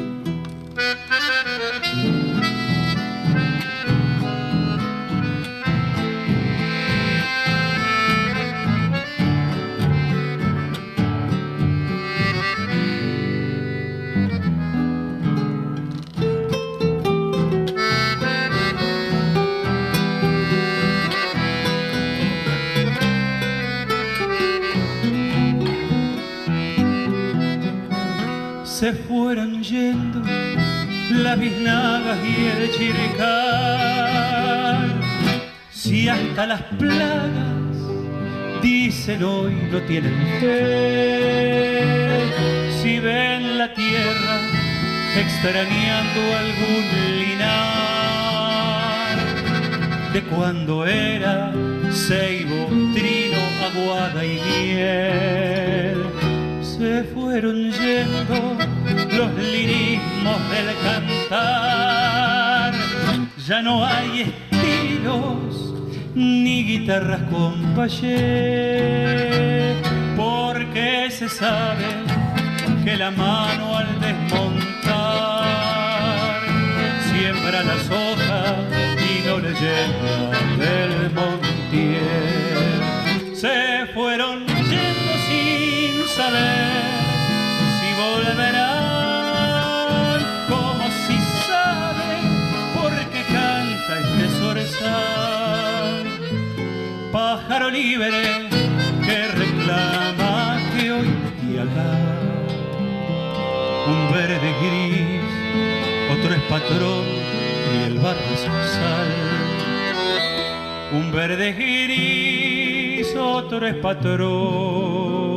Se 28.81 28.93
fueron 28.93 29.61
yendo 29.61 30.21
las 31.11 31.39
biznagas 31.39 32.17
y 32.25 32.47
el 32.47 32.71
chirical. 32.71 33.29
Si 35.69 36.09
hasta 36.09 36.47
las 36.47 36.63
plagas 36.79 37.77
dicen 38.63 39.23
hoy 39.23 39.53
no 39.71 39.79
tienen 39.83 40.17
fe, 40.39 41.83
si 42.81 42.97
ven 42.97 43.59
la 43.59 43.71
tierra 43.71 44.39
extrañando 45.15 46.19
algún 46.43 46.83
linar. 47.19 47.59
De 50.11 50.23
cuando 50.23 50.87
era 50.87 51.53
ceibo, 51.91 52.65
trino, 52.95 53.37
aguada 53.63 54.25
y 54.25 54.41
miel 54.41 56.10
se 56.81 57.03
fueron 57.13 57.71
yendo 57.71 58.57
los 59.15 59.31
lirismos 59.37 60.39
del 60.49 60.67
cantar. 60.83 62.73
Ya 63.47 63.61
no 63.61 63.85
hay 63.85 64.21
estilos 64.21 65.75
ni 66.15 66.63
guitarras 66.63 67.21
con 67.29 67.75
payé, 67.75 68.15
porque 70.17 71.11
se 71.11 71.29
sabe 71.29 71.85
que 72.83 72.97
la 72.97 73.11
mano 73.11 73.77
al 73.77 73.99
desmontar 74.01 75.51
siembra 77.11 77.61
las 77.61 77.87
hojas 77.91 78.55
y 79.07 79.27
no 79.27 79.37
le 79.37 79.53
llega 79.53 80.31
del 80.57 81.11
montiel. 81.13 82.71
Si 88.31 88.37
volverán, 88.37 90.19
como 90.47 90.85
si 91.05 91.17
saben 91.47 92.25
por 92.75 92.91
qué 93.11 93.21
canta 93.33 93.93
este 93.99 94.25
zorzal. 94.39 96.05
pájaro 97.11 97.69
libre 97.69 98.49
que 99.05 99.27
reclama 99.27 100.59
que 100.75 100.91
hoy 100.91 101.09
y 101.51 101.57
acá 101.57 101.97
un 103.87 104.11
verde 104.13 104.53
gris, 104.61 105.23
otro 106.17 106.33
es 106.33 106.41
patrón 106.43 107.05
y 107.73 107.83
el 107.87 107.99
barro 107.99 108.33
es 108.33 108.41
sal. 108.41 109.11
Un 110.93 111.11
verde 111.11 111.53
gris, 111.53 113.15
otro 113.15 113.65
es 113.67 113.75
patrón 113.75 115.30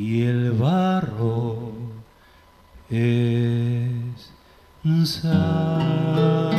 y 0.00 0.22
el 0.22 0.52
barro 0.52 1.72
es 2.88 4.32
sal. 5.04 6.50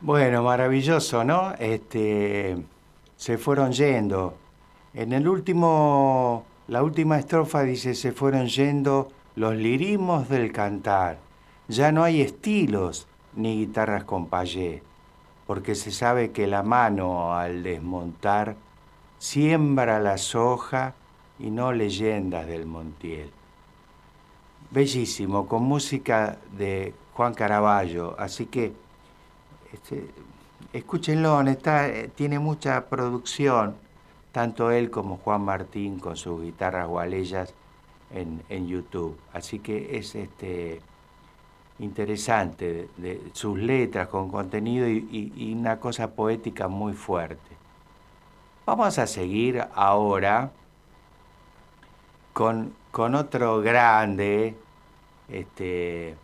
Bueno, 0.00 0.42
maravilloso, 0.42 1.22
¿no? 1.22 1.52
Este, 1.58 2.56
se 3.18 3.36
fueron 3.36 3.72
yendo. 3.72 4.38
En 4.94 5.12
el 5.12 5.28
último, 5.28 6.46
la 6.68 6.82
última 6.82 7.18
estrofa 7.18 7.64
dice, 7.64 7.94
se 7.94 8.12
fueron 8.12 8.46
yendo 8.46 9.12
los 9.34 9.54
lirismos 9.54 10.30
del 10.30 10.52
cantar. 10.52 11.18
Ya 11.68 11.92
no 11.92 12.02
hay 12.02 12.22
estilos 12.22 13.06
ni 13.36 13.56
guitarras 13.58 14.04
con 14.04 14.26
payé, 14.26 14.82
porque 15.46 15.74
se 15.74 15.90
sabe 15.92 16.32
que 16.32 16.46
la 16.46 16.62
mano 16.62 17.34
al 17.34 17.62
desmontar 17.62 18.56
siembra 19.18 20.00
la 20.00 20.18
soja 20.18 20.94
y 21.38 21.50
no 21.50 21.72
leyendas 21.72 22.46
del 22.46 22.66
Montiel. 22.66 23.30
Bellísimo, 24.70 25.46
con 25.46 25.62
música 25.62 26.38
de 26.56 26.92
Juan 27.14 27.34
Caraballo, 27.34 28.16
así 28.18 28.46
que 28.46 28.72
este, 29.72 30.10
escúchenlo, 30.72 31.40
está, 31.42 31.88
eh, 31.88 32.10
tiene 32.14 32.38
mucha 32.38 32.86
producción, 32.86 33.76
tanto 34.32 34.70
él 34.70 34.90
como 34.90 35.18
Juan 35.18 35.42
Martín 35.42 35.98
con 35.98 36.16
sus 36.16 36.42
guitarras 36.42 36.88
gualeyas 36.88 37.54
en, 38.10 38.42
en 38.48 38.66
YouTube. 38.66 39.16
Así 39.32 39.58
que 39.60 39.96
es 39.96 40.14
este, 40.14 40.80
interesante, 41.78 42.88
de, 42.96 43.22
sus 43.32 43.58
letras 43.58 44.08
con 44.08 44.30
contenido 44.30 44.88
y, 44.88 45.54
una 45.58 45.78
cosa 45.78 46.12
poética 46.12 46.68
muy 46.68 46.94
fuerte. 46.94 47.56
Vamos 48.64 48.98
a 48.98 49.06
seguir 49.06 49.64
ahora 49.74 50.50
con, 52.32 52.74
con 52.90 53.14
otro 53.14 53.60
grande, 53.60 54.54
este, 55.28 56.16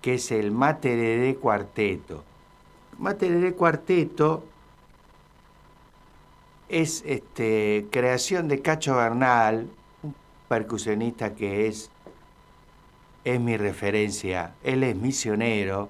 que 0.00 0.14
es 0.14 0.30
el 0.30 0.50
Materere 0.50 1.36
Cuarteto. 1.36 2.24
Materere 2.98 3.54
Cuarteto 3.54 4.44
es 6.68 7.02
este, 7.06 7.86
creación 7.90 8.46
de 8.48 8.62
Cacho 8.62 8.96
Bernal, 8.96 9.68
un 10.02 10.14
percusionista 10.48 11.34
que 11.34 11.66
es, 11.66 11.90
es 13.24 13.40
mi 13.40 13.56
referencia. 13.56 14.54
Él 14.62 14.82
es 14.82 14.96
misionero 14.96 15.88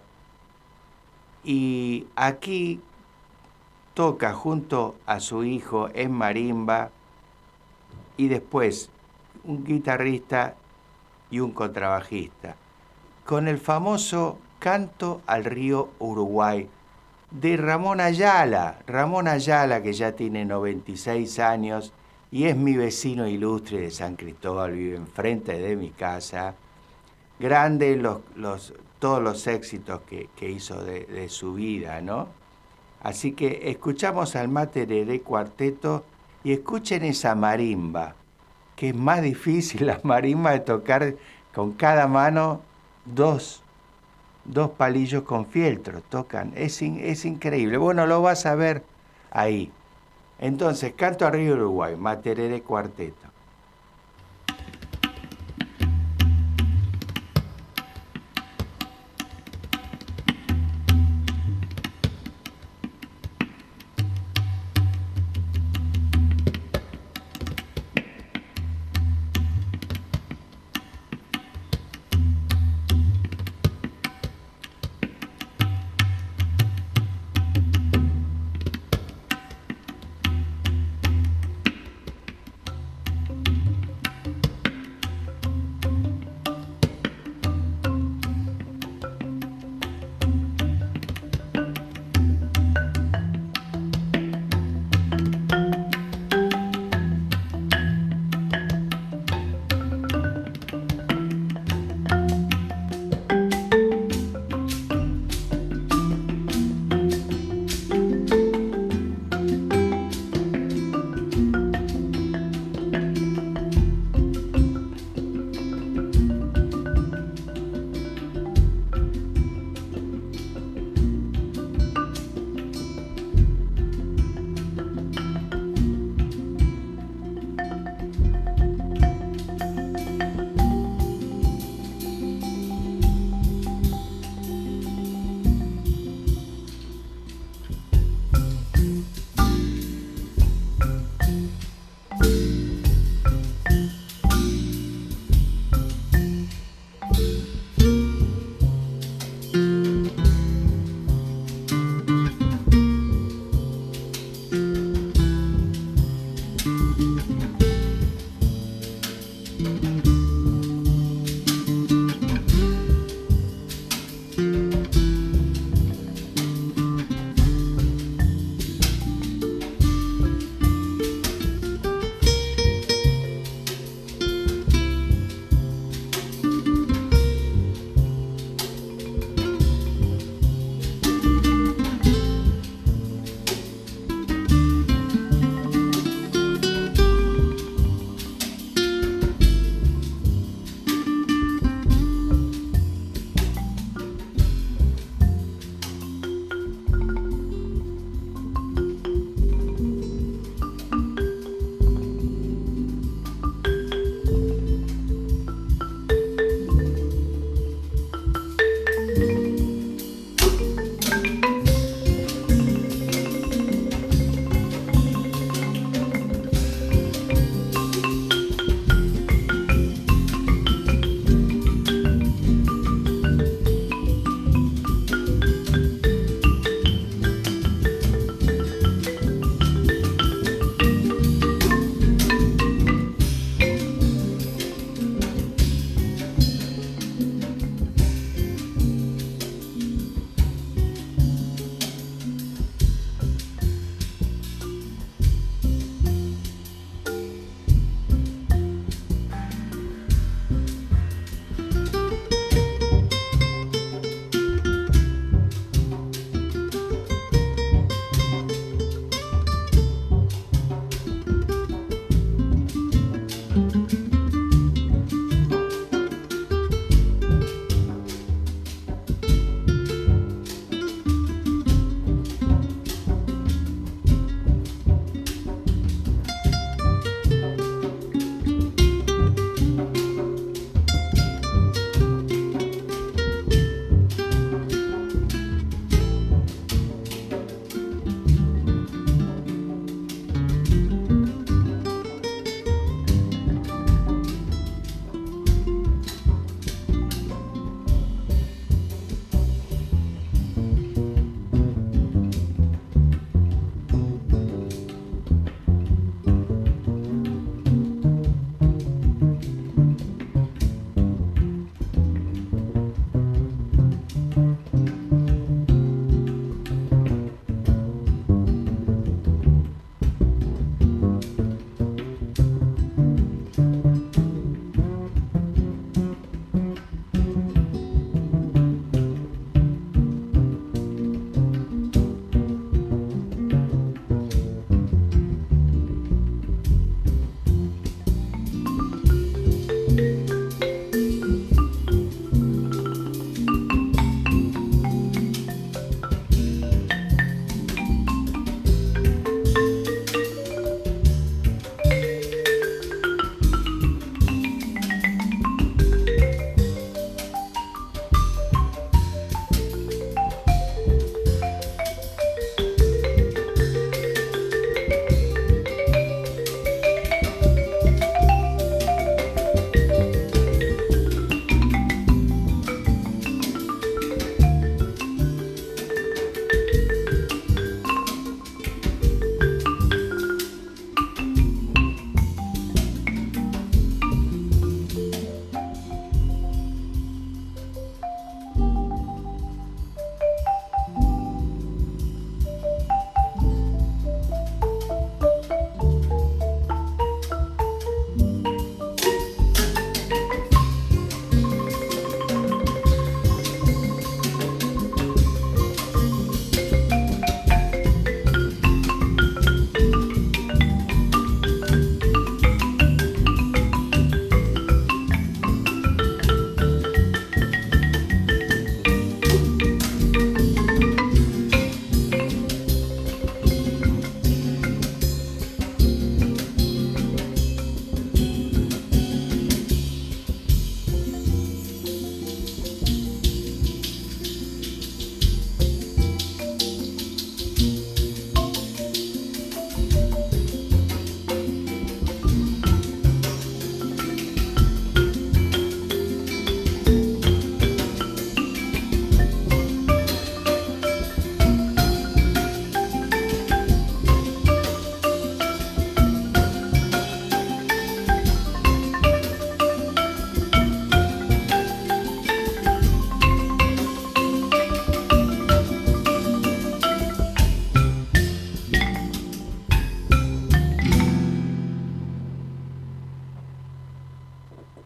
y 1.44 2.06
aquí 2.16 2.80
toca 3.94 4.32
junto 4.32 4.96
a 5.06 5.20
su 5.20 5.44
hijo 5.44 5.88
en 5.94 6.12
marimba 6.12 6.90
y 8.16 8.28
después 8.28 8.90
un 9.44 9.64
guitarrista 9.64 10.54
y 11.30 11.40
un 11.40 11.52
contrabajista, 11.52 12.56
con 13.24 13.48
el 13.48 13.58
famoso 13.58 14.38
Canto 14.58 15.22
al 15.26 15.46
río 15.46 15.88
Uruguay 15.98 16.68
de 17.30 17.56
Ramón 17.56 18.00
Ayala. 18.00 18.80
Ramón 18.86 19.26
Ayala, 19.26 19.82
que 19.82 19.94
ya 19.94 20.12
tiene 20.12 20.44
96 20.44 21.38
años 21.38 21.94
y 22.30 22.44
es 22.44 22.56
mi 22.56 22.76
vecino 22.76 23.26
ilustre 23.26 23.80
de 23.80 23.90
San 23.90 24.16
Cristóbal, 24.16 24.72
vive 24.72 24.96
enfrente 24.96 25.58
de 25.58 25.76
mi 25.76 25.90
casa. 25.90 26.54
Grande 27.40 27.96
los, 27.96 28.20
los, 28.36 28.74
todos 28.98 29.22
los 29.22 29.46
éxitos 29.46 30.02
que, 30.02 30.28
que 30.36 30.50
hizo 30.50 30.84
de, 30.84 31.06
de, 31.06 31.28
su 31.28 31.54
vida, 31.54 32.00
¿no? 32.00 32.28
Así 33.02 33.32
que 33.32 33.62
escuchamos 33.70 34.36
al 34.36 34.48
Materere 34.48 35.20
Cuarteto 35.22 36.04
y 36.44 36.52
escuchen 36.52 37.02
esa 37.04 37.34
marimba, 37.34 38.14
que 38.76 38.90
es 38.90 38.94
más 38.94 39.22
difícil 39.22 39.86
la 39.88 39.98
marimba 40.04 40.52
de 40.52 40.60
tocar 40.60 41.14
con 41.52 41.72
cada 41.72 42.06
mano 42.06 42.60
dos 43.04 43.62
dos 44.44 44.70
palillos 44.70 45.22
con 45.22 45.46
fieltro, 45.46 46.02
tocan, 46.02 46.52
es, 46.56 46.82
in, 46.82 46.98
es 47.00 47.24
increíble. 47.24 47.76
Bueno, 47.76 48.06
lo 48.06 48.22
vas 48.22 48.46
a 48.46 48.54
ver 48.54 48.82
ahí. 49.30 49.70
Entonces, 50.38 50.94
canto 50.94 51.26
a 51.26 51.30
Río 51.30 51.54
Uruguay, 51.54 51.96
Materere 51.96 52.62
Cuarteto. 52.62 53.29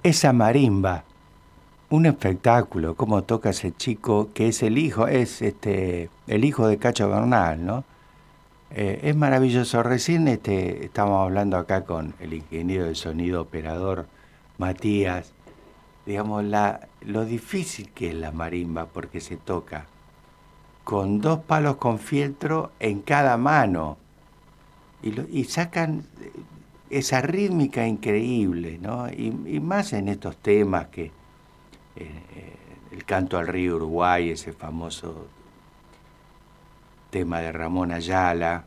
Esa 0.05 0.33
marimba, 0.33 1.05
un 1.91 2.07
espectáculo, 2.07 2.95
cómo 2.95 3.23
toca 3.25 3.51
ese 3.51 3.73
chico 3.75 4.31
que 4.35 4.49
es 4.49 4.63
el 4.63 4.79
hijo, 4.79 5.09
es 5.09 5.43
este, 5.43 6.11
el 6.27 6.45
hijo 6.45 6.69
de 6.69 6.79
Cacho 6.79 7.09
Bernal, 7.09 7.65
¿no? 7.67 7.85
Eh, 8.71 9.01
es 9.05 9.17
maravilloso. 9.17 9.83
Recién 9.83 10.29
este, 10.29 10.85
estábamos 10.87 11.23
hablando 11.25 11.57
acá 11.57 11.85
con 11.85 12.15
el 12.21 12.35
ingeniero 12.35 12.87
de 12.87 12.95
sonido 12.95 13.43
operador 13.43 14.07
Matías, 14.59 15.33
digamos, 16.07 16.45
la, 16.45 16.89
lo 17.03 17.25
difícil 17.25 17.91
que 17.93 18.11
es 18.11 18.15
la 18.15 18.33
marimba 18.33 18.87
porque 18.87 19.21
se 19.21 19.37
toca 19.37 19.87
con 20.85 21.21
dos 21.21 21.41
palos 21.41 21.77
con 21.77 21.99
fieltro 21.99 22.73
en 22.81 23.01
cada 23.01 23.37
mano 23.39 23.97
y, 25.03 25.13
lo- 25.13 25.27
y 25.31 25.45
sacan 25.45 26.05
esa 26.99 27.20
rítmica 27.20 27.86
increíble, 27.86 28.78
¿no? 28.80 29.09
Y, 29.11 29.30
más 29.61 29.92
en 29.92 30.09
estos 30.09 30.36
temas 30.36 30.86
que 30.88 31.11
eh, 31.97 32.57
el 32.92 33.05
canto 33.05 33.38
al 33.38 33.47
río 33.49 33.76
Uruguay, 33.76 34.30
ese 34.30 34.53
famoso 34.53 35.26
tema 37.11 37.40
de 37.40 37.53
Ramón 37.53 37.92
Ayala, 37.92 38.64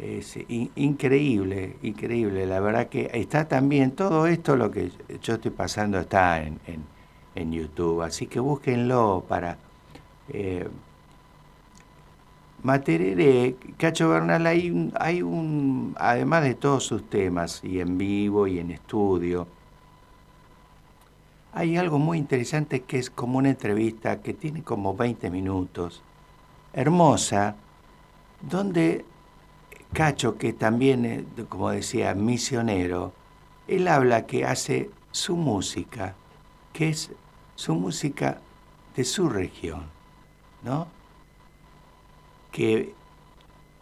es 0.00 0.36
in- 0.48 0.70
increíble, 0.76 1.76
increíble. 1.82 2.46
La 2.46 2.60
verdad 2.60 2.88
que 2.88 3.10
está 3.12 3.46
también, 3.48 3.92
todo 3.92 4.26
esto 4.26 4.56
lo 4.56 4.70
que 4.70 4.90
yo 5.22 5.34
estoy 5.34 5.50
pasando 5.50 5.98
está 6.00 6.42
en, 6.42 6.58
en- 6.66 6.84
en 7.34 7.52
YouTube, 7.52 8.02
así 8.02 8.26
que 8.26 8.40
búsquenlo 8.40 9.24
para... 9.28 9.56
eh, 10.28 10.68
Materere, 12.62 13.56
Cacho 13.76 14.08
Bernal, 14.08 14.46
hay 14.46 14.70
un, 14.70 14.92
hay 14.98 15.22
un, 15.22 15.96
además 15.98 16.44
de 16.44 16.54
todos 16.54 16.84
sus 16.84 17.08
temas, 17.08 17.62
y 17.64 17.80
en 17.80 17.98
vivo 17.98 18.46
y 18.46 18.58
en 18.58 18.70
estudio, 18.70 19.48
hay 21.52 21.76
algo 21.76 21.98
muy 21.98 22.18
interesante 22.18 22.82
que 22.82 22.98
es 22.98 23.10
como 23.10 23.38
una 23.38 23.50
entrevista 23.50 24.20
que 24.22 24.32
tiene 24.32 24.62
como 24.62 24.94
20 24.96 25.28
minutos, 25.30 26.02
hermosa, 26.72 27.56
donde 28.40 29.04
Cacho, 29.92 30.38
que 30.38 30.52
también, 30.52 31.26
como 31.48 31.70
decía, 31.70 32.14
misionero, 32.14 33.12
él 33.68 33.88
habla 33.88 34.26
que 34.26 34.46
hace 34.46 34.90
su 35.10 35.36
música, 35.36 36.14
que 36.72 36.88
es 36.88 37.10
su 37.56 37.74
música 37.74 38.40
de 38.96 39.04
su 39.04 39.28
región, 39.28 39.82
¿no? 40.62 40.86
Que 42.52 42.94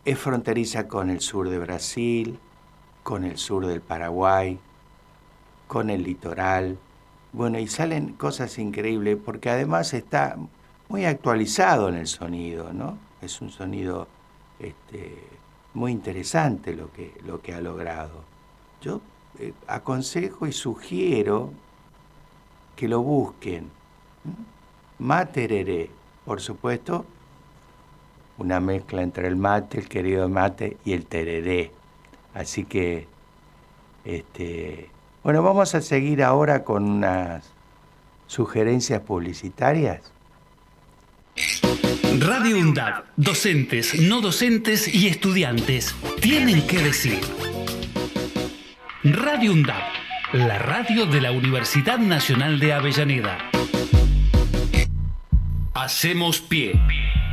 es 0.04 0.18
fronteriza 0.18 0.88
con 0.88 1.10
el 1.10 1.20
sur 1.20 1.50
de 1.50 1.58
Brasil, 1.58 2.38
con 3.02 3.24
el 3.24 3.36
sur 3.36 3.66
del 3.66 3.80
Paraguay, 3.80 4.58
con 5.66 5.90
el 5.90 6.02
litoral. 6.02 6.78
Bueno, 7.32 7.58
y 7.58 7.66
salen 7.66 8.14
cosas 8.14 8.58
increíbles 8.58 9.18
porque 9.22 9.50
además 9.50 9.92
está 9.92 10.36
muy 10.88 11.04
actualizado 11.04 11.88
en 11.88 11.96
el 11.96 12.06
sonido, 12.06 12.72
¿no? 12.72 12.98
Es 13.20 13.40
un 13.40 13.50
sonido 13.50 14.08
este, 14.58 15.16
muy 15.74 15.92
interesante 15.92 16.74
lo 16.74 16.92
que, 16.92 17.14
lo 17.24 17.40
que 17.40 17.54
ha 17.54 17.60
logrado. 17.60 18.24
Yo 18.80 19.00
eh, 19.38 19.52
aconsejo 19.66 20.46
y 20.46 20.52
sugiero 20.52 21.52
que 22.74 22.88
lo 22.88 23.02
busquen. 23.02 23.70
Materere, 24.98 25.90
por 26.24 26.40
supuesto, 26.40 27.04
una 28.40 28.60
mezcla 28.60 29.02
entre 29.02 29.28
el 29.28 29.36
mate, 29.36 29.78
el 29.78 29.88
querido 29.88 30.28
mate 30.28 30.76
y 30.84 30.92
el 30.92 31.06
tereré. 31.06 31.70
Así 32.34 32.64
que, 32.64 33.06
este, 34.04 34.90
bueno, 35.22 35.42
vamos 35.42 35.74
a 35.74 35.80
seguir 35.80 36.22
ahora 36.22 36.64
con 36.64 36.84
unas 36.84 37.44
sugerencias 38.26 39.02
publicitarias. 39.02 40.12
Radio 42.18 42.58
UNDAB, 42.58 43.04
docentes, 43.16 44.00
no 44.00 44.20
docentes 44.20 44.92
y 44.92 45.08
estudiantes 45.08 45.94
tienen 46.20 46.66
que 46.66 46.78
decir. 46.78 47.20
Radio 49.04 49.52
UNDAB, 49.52 49.82
la 50.32 50.58
radio 50.58 51.06
de 51.06 51.20
la 51.20 51.32
Universidad 51.32 51.98
Nacional 51.98 52.58
de 52.58 52.72
Avellaneda. 52.72 53.38
Hacemos 55.74 56.40
pie. 56.40 56.78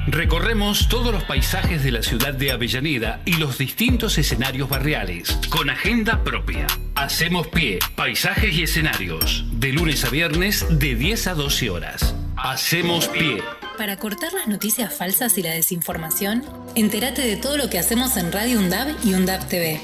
Recorremos 0.07 0.87
todos 0.87 1.13
los 1.13 1.23
paisajes 1.23 1.83
de 1.83 1.91
la 1.91 2.01
ciudad 2.01 2.33
de 2.33 2.53
Avellaneda 2.53 3.19
y 3.25 3.33
los 3.33 3.57
distintos 3.57 4.17
escenarios 4.17 4.69
barriales, 4.69 5.37
con 5.49 5.69
agenda 5.69 6.23
propia. 6.23 6.65
Hacemos 6.95 7.47
pie, 7.47 7.79
paisajes 7.95 8.53
y 8.53 8.63
escenarios, 8.63 9.43
de 9.51 9.73
lunes 9.73 10.05
a 10.05 10.09
viernes 10.09 10.65
de 10.69 10.95
10 10.95 11.27
a 11.27 11.33
12 11.33 11.69
horas. 11.69 12.15
Hacemos 12.37 13.09
pie. 13.09 13.43
Para 13.77 13.97
cortar 13.97 14.31
las 14.31 14.47
noticias 14.47 14.93
falsas 14.93 15.37
y 15.37 15.43
la 15.43 15.51
desinformación, 15.51 16.41
entérate 16.75 17.21
de 17.23 17.35
todo 17.35 17.57
lo 17.57 17.69
que 17.69 17.77
hacemos 17.77 18.15
en 18.15 18.31
Radio 18.31 18.59
UNDAB 18.59 18.95
y 19.03 19.13
UNDAB 19.13 19.45
TV. 19.49 19.81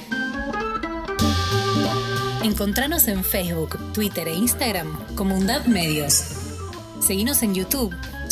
Encontranos 2.43 3.09
en 3.09 3.25
Facebook, 3.25 3.77
Twitter 3.91 4.29
e 4.29 4.35
Instagram 4.35 5.15
como 5.15 5.35
UNDAB 5.35 5.67
Medios. 5.67 6.23
Seguinos 7.01 7.43
en 7.43 7.55
YouTube. 7.55 7.93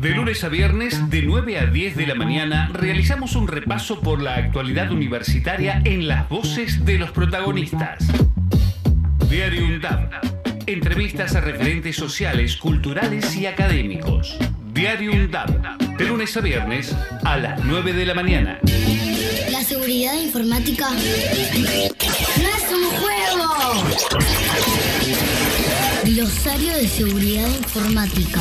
De 0.00 0.10
lunes 0.14 0.42
a 0.44 0.48
viernes, 0.48 1.10
de 1.10 1.20
9 1.20 1.58
a 1.58 1.66
10 1.66 1.94
de 1.94 2.06
la 2.06 2.14
mañana, 2.14 2.70
realizamos 2.72 3.36
un 3.36 3.46
repaso 3.46 4.00
por 4.00 4.22
la 4.22 4.36
actualidad 4.36 4.90
universitaria 4.90 5.82
en 5.84 6.08
las 6.08 6.26
voces 6.26 6.86
de 6.86 6.96
los 6.98 7.10
protagonistas. 7.10 8.06
Diario 9.28 9.66
UNDAB. 9.66 10.08
Entrevistas 10.64 11.34
a 11.34 11.42
referentes 11.42 11.96
sociales, 11.96 12.56
culturales 12.56 13.36
y 13.36 13.44
académicos. 13.44 14.38
Diario 14.72 15.12
UNDAB. 15.12 15.76
De 15.98 16.06
lunes 16.06 16.34
a 16.34 16.40
viernes, 16.40 16.96
a 17.22 17.36
las 17.36 17.62
9 17.62 17.92
de 17.92 18.06
la 18.06 18.14
mañana. 18.14 18.58
La 19.52 19.62
seguridad 19.62 20.14
informática 20.14 20.88
no 20.88 20.96
es 22.48 22.72
un 22.72 22.84
juego. 23.00 23.50
Glosario 26.14 26.74
de 26.74 26.88
seguridad 26.88 27.46
informática. 27.46 28.40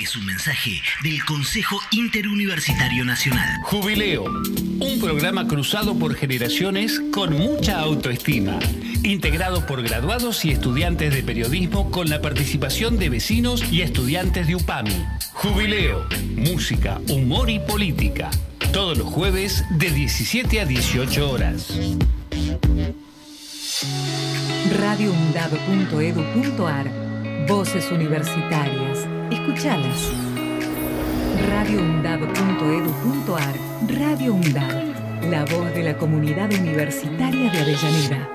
Es 0.08 0.16
un 0.16 0.26
mensaje 0.26 0.82
del 1.04 1.24
Consejo 1.26 1.82
Interuniversitario 1.92 3.04
Nacional. 3.04 3.60
Jubileo, 3.64 4.24
un 4.24 5.02
programa 5.02 5.50
cruzado 5.50 6.00
por 6.00 6.16
generaciones 6.16 7.02
con 7.12 7.34
mucha 7.34 7.82
autoestima, 7.82 8.58
integrado 9.04 9.66
por 9.66 9.84
graduados 9.84 10.46
y 10.46 10.52
estudiantes 10.52 11.14
de 11.14 11.24
periodismo 11.24 11.92
con 11.92 12.10
la 12.10 12.22
participación 12.22 12.98
de 12.98 13.10
vecinos 13.10 13.62
y 13.70 13.82
estudiantes 13.82 14.48
de 14.48 14.56
UPAMI. 14.56 14.96
Jubileo, 15.34 16.08
música, 16.38 17.02
humor 17.10 17.50
y 17.50 17.60
política. 17.60 18.32
Todos 18.72 18.98
los 18.98 19.08
jueves 19.08 19.66
de 19.72 19.92
17 19.92 20.62
a 20.62 20.66
18 20.66 21.30
horas. 21.30 21.78
radioundab.edu.ar 24.80 27.46
Voces 27.46 27.92
universitarias. 27.92 29.17
Escuchalas. 29.32 30.12
radioundab.edu.ar 31.50 33.56
Radio 34.00 34.34
UNDAB, 34.34 35.30
la 35.30 35.46
voz 35.46 35.74
de 35.74 35.84
la 35.84 35.98
comunidad 35.98 36.52
universitaria 36.54 37.52
de 37.52 37.60
Avellaneda. 37.60 38.30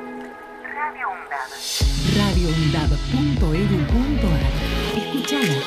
radioundab.edu.ar 2.16 4.98
Escuchala. 4.98 5.58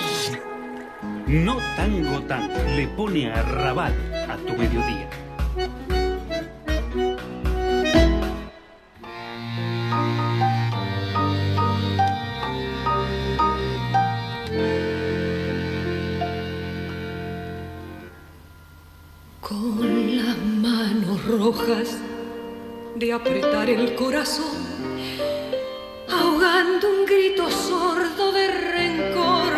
No 1.28 1.57
tango 1.76 2.21
tan 2.21 2.47
le 2.76 2.88
pone 2.89 3.32
a 3.32 3.41
rabat 3.41 3.93
a 4.30 4.38
tu 4.38 4.53
mediodía. 4.55 5.09
De 22.96 23.12
apretar 23.12 23.70
el 23.70 23.94
corazón, 23.94 24.56
ahogando 26.10 26.90
un 26.90 27.06
grito 27.06 27.52
sordo 27.52 28.32
de 28.32 28.48
rencor, 28.48 29.52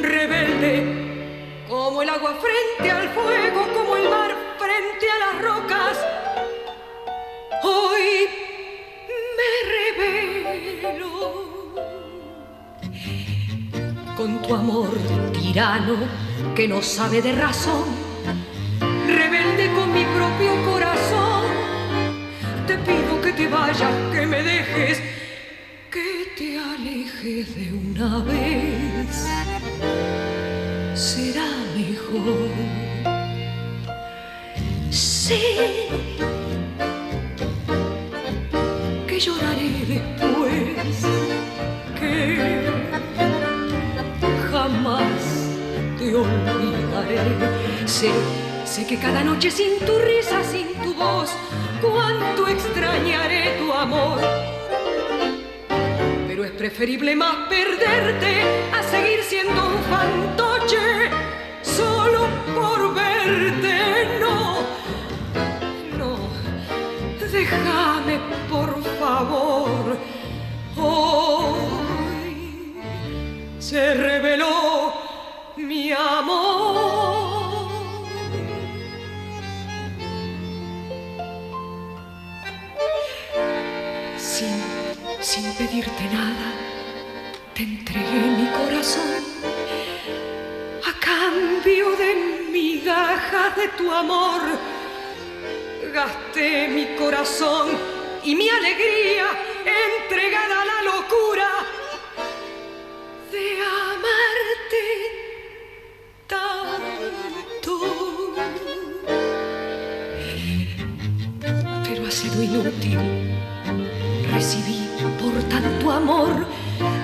rebelde 0.00 1.64
como 1.68 2.00
el 2.00 2.08
agua 2.08 2.34
frente 2.34 2.92
al 2.92 3.08
fuego, 3.08 3.66
como 3.74 3.96
el 3.96 4.08
mar 4.08 4.36
frente 4.56 5.06
a 5.10 5.18
las 5.18 5.42
rocas. 5.42 5.98
Hoy 7.64 8.28
me 9.36 9.52
revelo 10.78 11.10
con 14.16 14.42
tu 14.42 14.54
amor 14.54 14.90
tirano 15.32 15.96
que 16.54 16.68
no 16.68 16.80
sabe 16.80 17.20
de 17.20 17.32
razón 17.32 18.14
rebelde 19.06 19.72
con 19.74 19.92
mi 19.92 20.04
propio 20.04 20.52
corazón. 20.70 21.44
Te 22.66 22.78
pido 22.78 23.20
que 23.20 23.32
te 23.32 23.48
vayas, 23.48 23.92
que 24.12 24.26
me 24.26 24.42
dejes, 24.42 25.00
que 25.90 26.32
te 26.36 26.58
alejes 26.58 27.54
de 27.54 27.72
una 27.72 28.24
vez. 28.24 29.28
Será 30.94 31.48
mejor. 31.76 32.48
Sé 34.90 35.40
que 39.06 39.20
lloraré 39.20 39.70
después, 39.88 40.98
que 41.98 42.62
jamás 44.50 45.22
te 45.98 46.14
olvidaré. 46.14 47.18
Sé 47.86 48.10
Sé 48.74 48.84
que 48.84 48.98
cada 48.98 49.22
noche 49.22 49.52
sin 49.52 49.78
tu 49.86 49.96
risa, 50.00 50.42
sin 50.42 50.66
tu 50.82 50.94
voz, 50.94 51.30
cuánto 51.80 52.48
extrañaré 52.48 53.56
tu 53.56 53.72
amor. 53.72 54.18
Pero 56.26 56.44
es 56.44 56.50
preferible 56.50 57.14
más 57.14 57.36
perderte 57.48 58.42
a 58.72 58.82
seguir 58.82 59.22
siendo 59.22 59.64
un 59.64 59.78
fantoche 59.84 61.08
solo 61.62 62.26
por 62.52 62.94
verte. 62.94 64.18
No, 64.18 64.56
no, 65.96 66.16
déjame 67.30 68.18
por 68.50 68.82
favor. 68.98 69.96
Hoy 70.76 72.74
se 73.60 73.94
reveló 73.94 74.94
mi 75.58 75.92
amor. 75.92 77.03
Sin, 85.20 85.52
pedirte 85.54 86.04
nada, 86.12 86.52
te 87.54 87.62
entregué 87.62 88.20
mi 88.38 88.46
corazón 88.50 89.24
a 90.86 90.92
cambio 91.00 91.96
de 91.96 92.14
migajas 92.50 93.56
de 93.56 93.68
tu 93.68 93.90
amor. 93.90 94.42
Gasté 95.92 96.68
mi 96.68 96.94
corazón 96.96 97.70
y 98.22 98.34
mi 98.34 98.48
alegría 98.48 99.26
entregada 99.64 100.62
a 100.62 100.64
la 100.64 100.82
locura 100.82 101.50
de 103.32 103.46
amarte 103.80 104.84
tanto. 106.26 107.74
Pero 111.88 112.06
ha 112.06 112.10
sido 112.10 112.42
inútil 112.42 113.43
recibí 114.34 114.88
por 115.20 115.34
tanto 115.44 115.90
amor, 115.92 116.46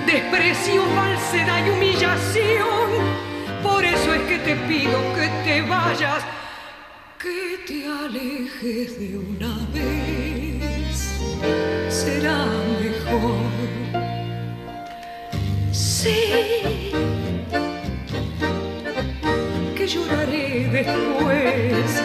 desprecio, 0.05 0.83
falsedad 0.95 1.65
y 1.65 1.69
humillación. 1.69 2.89
Por 3.63 3.83
eso 3.85 4.13
es 4.13 4.21
que 4.23 4.37
te 4.39 4.55
pido 4.67 4.99
que 5.15 5.27
te 5.45 5.61
vayas, 5.61 6.23
que 7.17 7.59
te 7.65 7.87
alejes 7.87 8.99
de 8.99 9.17
una 9.17 9.55
vez. 9.73 11.19
Será 11.89 12.45
mejor. 12.81 13.51
Sé 15.71 16.61
que 19.75 19.87
lloraré 19.87 20.67
después, 20.71 22.00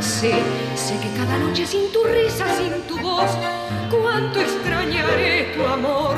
Sé, 0.00 0.32
sé 0.74 0.98
que 0.98 1.12
cada 1.14 1.36
noche 1.36 1.66
sin 1.66 1.92
tu 1.92 2.02
risa, 2.02 2.46
sin 2.56 2.72
tu 2.88 2.98
voz, 2.98 3.30
cuánto 3.90 4.40
extrañaré 4.40 5.52
tu 5.54 5.66
amor. 5.66 6.16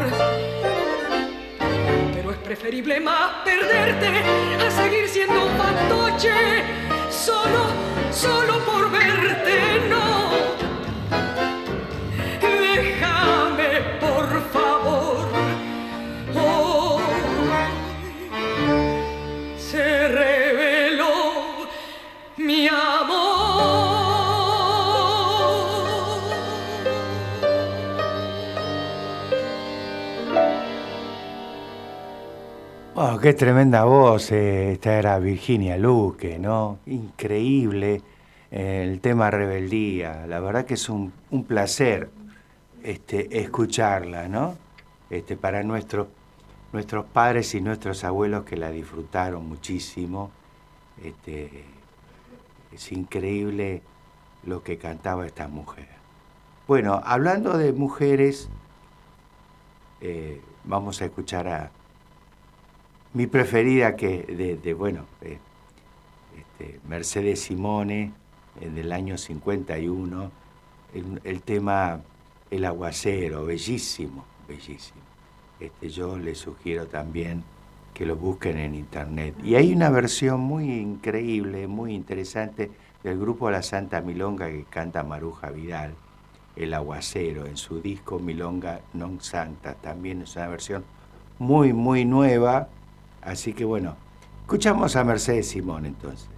Pero 2.14 2.30
es 2.30 2.38
preferible 2.38 3.00
más 3.00 3.32
perderte 3.44 4.06
a 4.64 4.70
seguir 4.70 5.08
siendo 5.08 5.44
un 5.44 5.56
fantoche, 5.58 6.30
solo, 7.10 7.66
solo 8.12 8.64
por 8.64 8.88
verte, 8.92 9.88
no. 9.90 10.53
Oh, 33.06 33.18
qué 33.18 33.34
tremenda 33.34 33.84
voz. 33.84 34.32
eh, 34.32 34.72
Esta 34.72 34.94
era 34.98 35.18
Virginia 35.18 35.76
Luque, 35.76 36.38
¿no? 36.38 36.78
Increíble. 36.86 38.00
eh, 38.50 38.88
El 38.90 39.00
tema 39.02 39.30
rebeldía. 39.30 40.26
La 40.26 40.40
verdad 40.40 40.64
que 40.64 40.72
es 40.72 40.88
un, 40.88 41.12
un 41.30 41.44
placer 41.44 42.08
este, 42.82 43.40
escucharla, 43.40 44.26
¿no? 44.28 44.56
Este, 45.10 45.36
para 45.36 45.62
nuestros, 45.62 46.06
nuestros 46.72 47.04
padres 47.04 47.54
y 47.54 47.60
nuestros 47.60 48.04
abuelos 48.04 48.44
que 48.44 48.56
la 48.56 48.70
disfrutaron 48.70 49.46
muchísimo. 49.46 50.30
Este, 51.04 51.64
es 52.72 52.90
increíble 52.90 53.82
lo 54.44 54.62
que 54.62 54.78
cantaba 54.78 55.26
esta 55.26 55.46
mujer. 55.46 55.88
Bueno, 56.66 57.02
hablando 57.04 57.58
de 57.58 57.74
mujeres, 57.74 58.48
eh, 60.00 60.40
vamos 60.64 61.02
a 61.02 61.04
escuchar 61.04 61.48
a 61.48 61.70
mi 63.14 63.26
preferida 63.26 63.96
que 63.96 64.58
de, 64.62 64.74
bueno, 64.74 65.06
eh, 65.22 65.38
este, 66.36 66.80
Mercedes 66.86 67.40
Simone, 67.40 68.12
eh, 68.60 68.68
del 68.68 68.92
año 68.92 69.16
51, 69.16 70.30
el, 70.94 71.20
el 71.24 71.42
tema 71.42 72.00
El 72.50 72.64
aguacero, 72.64 73.46
bellísimo, 73.46 74.24
bellísimo. 74.46 75.00
Este, 75.60 75.88
yo 75.88 76.18
les 76.18 76.38
sugiero 76.38 76.86
también 76.86 77.44
que 77.94 78.04
lo 78.04 78.16
busquen 78.16 78.58
en 78.58 78.74
internet. 78.74 79.34
Y 79.44 79.54
hay 79.54 79.72
una 79.72 79.88
versión 79.90 80.40
muy 80.40 80.72
increíble, 80.72 81.68
muy 81.68 81.94
interesante 81.94 82.70
del 83.04 83.18
grupo 83.18 83.50
La 83.50 83.62
Santa 83.62 84.00
Milonga 84.00 84.48
que 84.48 84.64
canta 84.64 85.04
Maruja 85.04 85.50
Vidal, 85.50 85.94
El 86.56 86.74
Aguacero, 86.74 87.46
en 87.46 87.56
su 87.56 87.80
disco 87.80 88.18
Milonga 88.18 88.80
Non 88.92 89.20
Santa. 89.20 89.74
También 89.74 90.22
es 90.22 90.34
una 90.34 90.48
versión 90.48 90.84
muy, 91.38 91.72
muy 91.72 92.04
nueva. 92.04 92.68
Así 93.24 93.54
que 93.54 93.64
bueno, 93.64 93.96
escuchamos 94.42 94.96
a 94.96 95.04
Mercedes 95.04 95.48
Simón 95.48 95.86
entonces. 95.86 96.28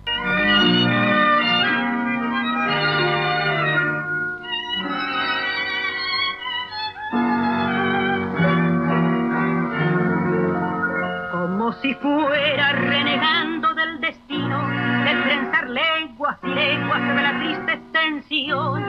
Como 11.33 11.73
si 11.83 11.95
fuera 11.95 12.73
renegando 12.73 13.75
del 13.75 14.01
destino, 14.01 14.69
de 14.69 15.23
trenzar 15.25 15.69
leguas 15.69 16.39
y 16.45 16.49
leguas 16.49 17.01
sobre 17.01 17.23
la 17.23 17.39
triste 17.41 17.73
extensión, 17.73 18.85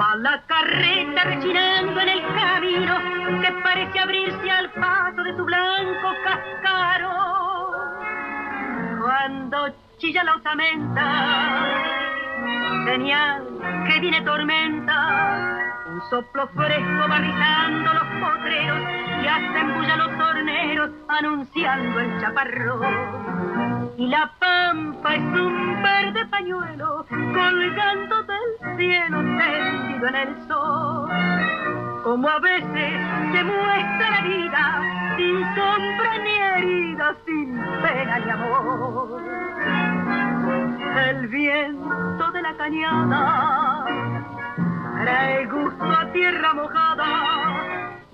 va 0.00 0.16
la 0.16 0.42
carreta 0.46 1.24
rechinando 1.24 2.00
en 2.00 2.08
el 2.08 2.22
camino 2.22 3.40
que 3.40 3.52
parece 3.62 3.98
abrirse 3.98 4.50
a 4.50 4.59
Cuando 9.50 9.74
chilla 9.98 10.22
la 10.22 10.36
osamenta, 10.36 11.02
señal 12.84 13.42
que 13.84 13.98
viene 13.98 14.22
tormenta, 14.22 15.58
un 15.88 16.00
soplo 16.08 16.46
fresco 16.54 17.08
va 17.10 17.18
rizando 17.18 17.92
los 17.92 18.04
potreros 18.20 18.80
y 19.20 19.26
hasta 19.26 19.60
embulla 19.60 19.96
los 19.96 20.12
horneros 20.20 20.90
anunciando 21.08 21.98
el 21.98 22.20
chaparrón. 22.20 23.90
Y 23.98 24.06
la 24.06 24.30
pampa 24.38 25.16
es 25.16 25.22
un 25.22 25.82
verde 25.82 26.26
pañuelo 26.26 27.04
colgando 27.08 28.22
del 28.22 28.76
cielo 28.76 29.18
tendido 29.18 30.06
en 30.06 30.14
el 30.14 30.46
sol. 30.46 31.10
Como 32.04 32.28
a 32.28 32.38
veces 32.38 33.00
se 33.32 33.42
muestra 33.42 34.10
la 34.10 34.20
vida 34.20 35.09
sin 35.20 35.54
sombra 35.54 36.18
ni 36.24 36.34
herida, 36.48 37.14
sin 37.26 37.48
pena 37.82 38.18
ni 38.18 38.30
amor. 38.30 39.22
El 41.08 41.28
viento 41.28 42.30
de 42.32 42.42
la 42.42 42.56
cañada 42.56 43.84
trae 45.02 45.46
gusto 45.46 45.84
a 45.84 46.12
tierra 46.12 46.54
mojada 46.54 47.10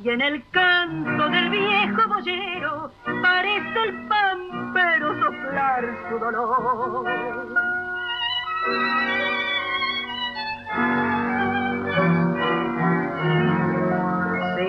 y 0.03 0.11
en 0.11 0.21
el 0.21 0.45
canto 0.51 1.29
del 1.29 1.49
viejo 1.51 2.09
boyero 2.09 2.91
parece 3.23 3.83
el 3.85 4.09
pampero 4.09 5.15
soplar 5.21 5.85
su 6.09 6.19
dolor. 6.19 7.07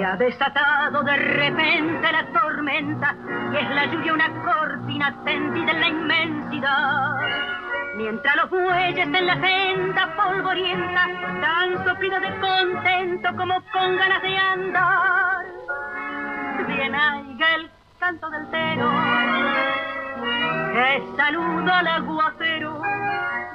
Ha 0.07 0.15
desatado 0.15 1.03
de 1.03 1.17
repente 1.17 2.11
la 2.11 2.25
tormenta 2.31 3.15
y 3.51 3.57
es 3.57 3.69
la 3.71 3.85
lluvia 3.87 4.13
una 4.13 4.29
cortina 4.41 5.13
tendida 5.25 5.71
en 5.71 5.79
la 5.81 5.87
inmensidad. 5.87 7.17
Mientras 7.97 8.35
los 8.37 8.49
bueyes 8.49 9.05
en 9.05 9.25
la 9.25 9.33
senda 9.33 10.15
polvorienta 10.15 11.07
dan 11.41 11.83
soplido 11.83 12.19
de 12.21 12.39
contento 12.39 13.35
como 13.35 13.61
con 13.73 13.97
ganas 13.97 14.21
de 14.21 14.37
andar. 14.37 15.45
Bien 16.67 16.95
haiga 16.95 17.55
el 17.55 17.69
canto 17.99 18.29
del 18.29 18.49
tero, 18.49 18.89
que 20.71 21.03
saluda 21.17 21.79
al 21.79 21.87
aguacero. 21.87 22.66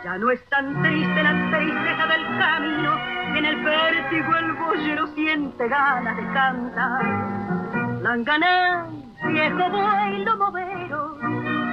Ya 0.05 0.19
no 0.19 0.31
es 0.33 0.45
tan 0.49 0.83
triste 0.83 1.23
la 1.23 1.33
tristeza 1.57 2.07
del 2.09 2.39
camino, 2.39 2.99
en 3.37 3.45
el 3.45 3.63
vértigo 3.63 4.37
el 4.37 4.53
boyero 4.55 5.07
siente 5.15 5.69
ganas 5.69 6.17
de 6.17 6.27
cantar. 6.33 7.05
Langaná, 8.03 8.89
viejo 9.29 9.71
buey 9.71 10.25
lomovero, 10.25 11.19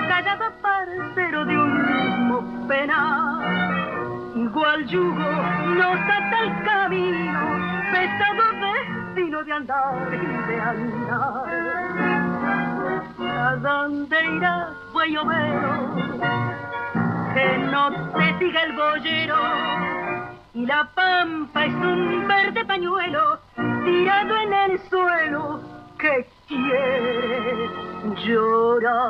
callado 0.08 0.52
parcero 0.62 1.44
de 1.46 1.58
un 1.58 1.74
mismo 1.74 2.68
penar. 2.68 3.42
Igual 4.36 4.86
yugo 4.86 5.32
nos 5.74 6.00
ata 6.00 6.44
el 6.44 6.64
camino, 6.66 7.40
pesado 7.92 8.44
destino 8.62 9.44
de 9.44 9.54
andar 9.54 10.14
y 10.14 10.48
de 10.48 10.62
andar. 10.62 11.50
¿A 13.28 13.56
dónde 13.56 14.26
irás, 14.36 14.70
buey 14.94 15.18
overo? 15.18 16.49
Que 17.34 17.58
no 17.58 17.92
te 18.14 18.40
siga 18.40 18.64
el 18.64 18.74
boyero. 18.74 19.36
Y 20.54 20.66
la 20.66 20.90
pampa 20.96 21.66
es 21.66 21.74
un 21.74 22.28
verde 22.28 22.66
pañuelo 22.66 23.40
tirado 23.86 24.36
en 24.36 24.54
el 24.54 24.80
suelo 24.90 25.62
que 25.98 26.26
quiere 26.48 27.70
llorar. 28.26 29.10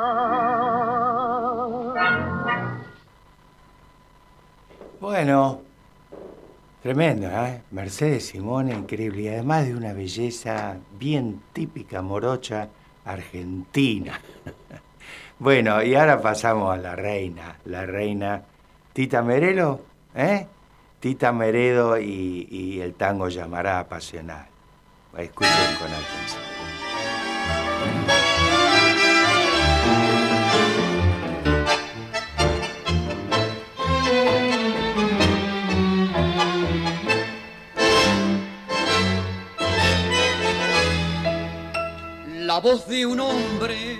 Bueno, 5.00 5.62
tremendo, 6.82 7.26
¿eh? 7.28 7.62
Mercedes 7.70 8.26
Simone, 8.26 8.74
increíble. 8.74 9.22
Y 9.22 9.28
además 9.28 9.66
de 9.66 9.74
una 9.74 9.94
belleza 9.94 10.76
bien 10.98 11.40
típica 11.52 12.02
morocha 12.02 12.68
argentina. 13.04 14.20
Bueno, 15.40 15.82
y 15.82 15.94
ahora 15.96 16.20
pasamos 16.20 16.72
a 16.72 16.76
la 16.76 16.94
reina, 16.94 17.56
la 17.64 17.84
reina 17.84 18.42
Tita 18.92 19.22
Merelo, 19.22 19.80
¿eh? 20.14 20.46
Tita 21.00 21.32
Meredo 21.32 21.98
y, 21.98 22.46
y 22.50 22.80
el 22.80 22.94
tango 22.94 23.28
llamará 23.28 23.80
apasional. 23.80 24.46
Escuchen 25.16 25.50
con 25.78 25.88
atención. 25.88 26.42
La 42.46 42.58
voz 42.60 42.86
de 42.88 43.06
un 43.06 43.20
hombre 43.20 43.99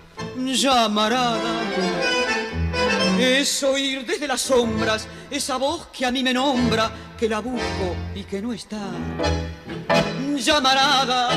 Llamarada 0.35 1.61
es 3.19 3.63
oír 3.63 4.05
desde 4.05 4.27
las 4.27 4.41
sombras 4.41 5.07
esa 5.29 5.57
voz 5.57 5.87
que 5.87 6.05
a 6.05 6.11
mí 6.11 6.23
me 6.23 6.33
nombra, 6.33 6.91
que 7.17 7.29
la 7.29 7.39
busco 7.39 7.95
y 8.15 8.23
que 8.23 8.41
no 8.41 8.53
está. 8.53 8.79
Llamarada 10.37 11.29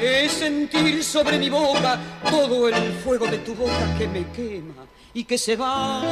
es 0.00 0.32
sentir 0.32 1.02
sobre 1.02 1.38
mi 1.38 1.48
boca 1.48 1.98
todo 2.28 2.68
el 2.68 2.92
fuego 3.04 3.26
de 3.26 3.38
tu 3.38 3.54
boca 3.54 3.98
que 3.98 4.06
me 4.08 4.30
quema 4.30 4.84
y 5.14 5.24
que 5.24 5.38
se 5.38 5.56
va. 5.56 6.02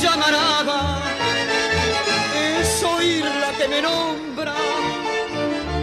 Llamarada 0.00 1.02
es 2.60 2.82
oír 2.82 3.24
la 3.24 3.52
que 3.58 3.68
me 3.68 3.82
nombra 3.82 4.54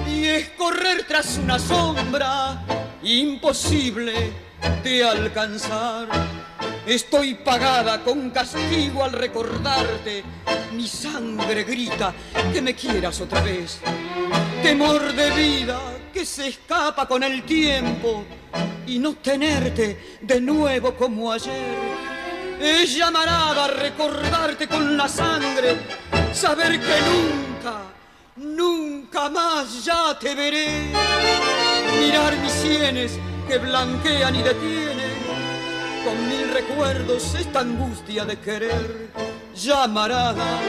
y 0.07 0.25
es 0.25 0.49
correr 0.49 1.05
tras 1.07 1.37
una 1.37 1.59
sombra 1.59 2.61
imposible 3.05 4.31
de 4.83 5.03
alcanzar. 5.03 6.07
Estoy 6.85 7.35
pagada 7.35 8.03
con 8.03 8.29
castigo 8.31 9.03
al 9.03 9.11
recordarte. 9.13 10.23
Mi 10.73 10.87
sangre 10.87 11.63
grita 11.63 12.13
que 12.51 12.61
me 12.61 12.75
quieras 12.75 13.21
otra 13.21 13.41
vez. 13.41 13.79
Temor 14.61 15.13
de 15.13 15.29
vida 15.31 15.79
que 16.13 16.25
se 16.25 16.47
escapa 16.47 17.07
con 17.07 17.23
el 17.23 17.43
tiempo 17.43 18.25
y 18.87 18.99
no 18.99 19.15
tenerte 19.15 20.17
de 20.21 20.41
nuevo 20.41 20.95
como 20.95 21.31
ayer. 21.31 22.05
Es 22.59 22.95
llamarada 22.95 23.65
a 23.65 23.67
recordarte 23.67 24.67
con 24.67 24.95
la 24.95 25.09
sangre, 25.09 25.77
saber 26.33 26.79
que 26.79 26.95
nunca, 27.01 27.81
nunca 28.37 29.29
más 29.29 29.83
ya 29.83 30.17
te 30.17 30.33
veré. 30.33 31.74
Mirar 31.99 32.37
mis 32.37 32.51
sienes 32.51 33.19
que 33.47 33.57
blanquean 33.57 34.35
y 34.35 34.41
detienen 34.41 35.15
con 36.03 36.29
mil 36.29 36.49
recuerdos 36.53 37.35
esta 37.35 37.61
angustia 37.61 38.25
de 38.25 38.37
querer 38.39 39.09
llamarada. 39.55 40.59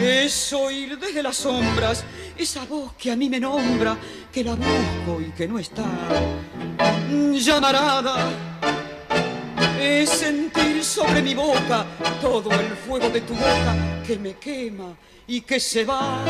Es 0.00 0.52
oír 0.52 0.98
desde 0.98 1.22
las 1.22 1.36
sombras 1.36 2.04
esa 2.36 2.64
voz 2.64 2.92
que 2.94 3.10
a 3.10 3.16
mí 3.16 3.28
me 3.28 3.40
nombra, 3.40 3.96
que 4.32 4.44
la 4.44 4.54
busco 4.54 5.20
y 5.20 5.30
que 5.30 5.48
no 5.48 5.58
está. 5.58 5.84
Llamarada 7.32 8.16
es 9.80 10.10
sentir 10.10 10.84
sobre 10.84 11.22
mi 11.22 11.34
boca 11.34 11.86
todo 12.20 12.50
el 12.50 12.76
fuego 12.86 13.08
de 13.08 13.22
tu 13.22 13.34
boca 13.34 14.02
que 14.06 14.18
me 14.18 14.34
quema 14.34 14.94
y 15.26 15.40
que 15.40 15.58
se 15.58 15.84
va. 15.84 16.22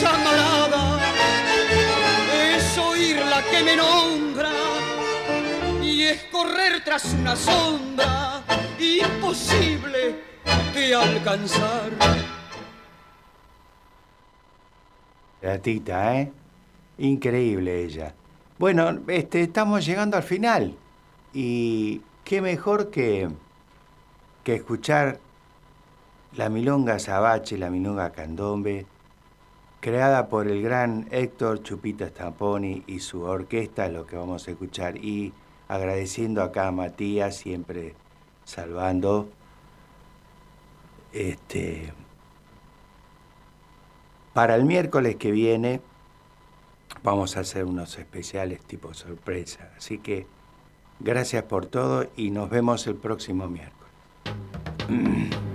Llamarada 0.00 0.99
que 3.50 3.62
me 3.62 3.76
nombra 3.76 4.50
es 6.10 6.24
correr 6.24 6.82
tras 6.84 7.14
una 7.14 7.36
sombra 7.36 8.42
imposible 8.78 10.16
de 10.74 10.94
alcanzar. 10.94 11.90
La 15.40 15.58
tita, 15.58 16.20
¿eh? 16.20 16.32
Increíble 16.98 17.84
ella. 17.84 18.12
Bueno, 18.58 18.98
este, 19.06 19.42
estamos 19.42 19.86
llegando 19.86 20.16
al 20.16 20.24
final. 20.24 20.74
Y 21.32 22.00
qué 22.24 22.42
mejor 22.42 22.90
que, 22.90 23.30
que 24.42 24.56
escuchar 24.56 25.20
la 26.36 26.48
milonga 26.48 26.98
Sabache, 26.98 27.56
la 27.56 27.70
milonga 27.70 28.10
Candombe, 28.10 28.84
creada 29.80 30.28
por 30.28 30.46
el 30.46 30.62
gran 30.62 31.08
Héctor 31.10 31.62
Chupita 31.62 32.08
Stamponi 32.08 32.84
y 32.86 33.00
su 33.00 33.22
orquesta, 33.22 33.86
es 33.86 33.92
lo 33.92 34.06
que 34.06 34.16
vamos 34.16 34.46
a 34.46 34.50
escuchar. 34.50 34.96
Y 34.98 35.32
agradeciendo 35.68 36.42
acá 36.42 36.68
a 36.68 36.72
Matías, 36.72 37.36
siempre 37.36 37.94
salvando. 38.44 39.28
Este, 41.12 41.92
para 44.32 44.54
el 44.54 44.64
miércoles 44.64 45.16
que 45.16 45.32
viene 45.32 45.80
vamos 47.02 47.36
a 47.36 47.40
hacer 47.40 47.64
unos 47.64 47.98
especiales 47.98 48.62
tipo 48.62 48.94
sorpresa. 48.94 49.70
Así 49.76 49.98
que 49.98 50.26
gracias 51.00 51.44
por 51.44 51.66
todo 51.66 52.06
y 52.16 52.30
nos 52.30 52.50
vemos 52.50 52.86
el 52.86 52.96
próximo 52.96 53.48
miércoles. 53.48 53.90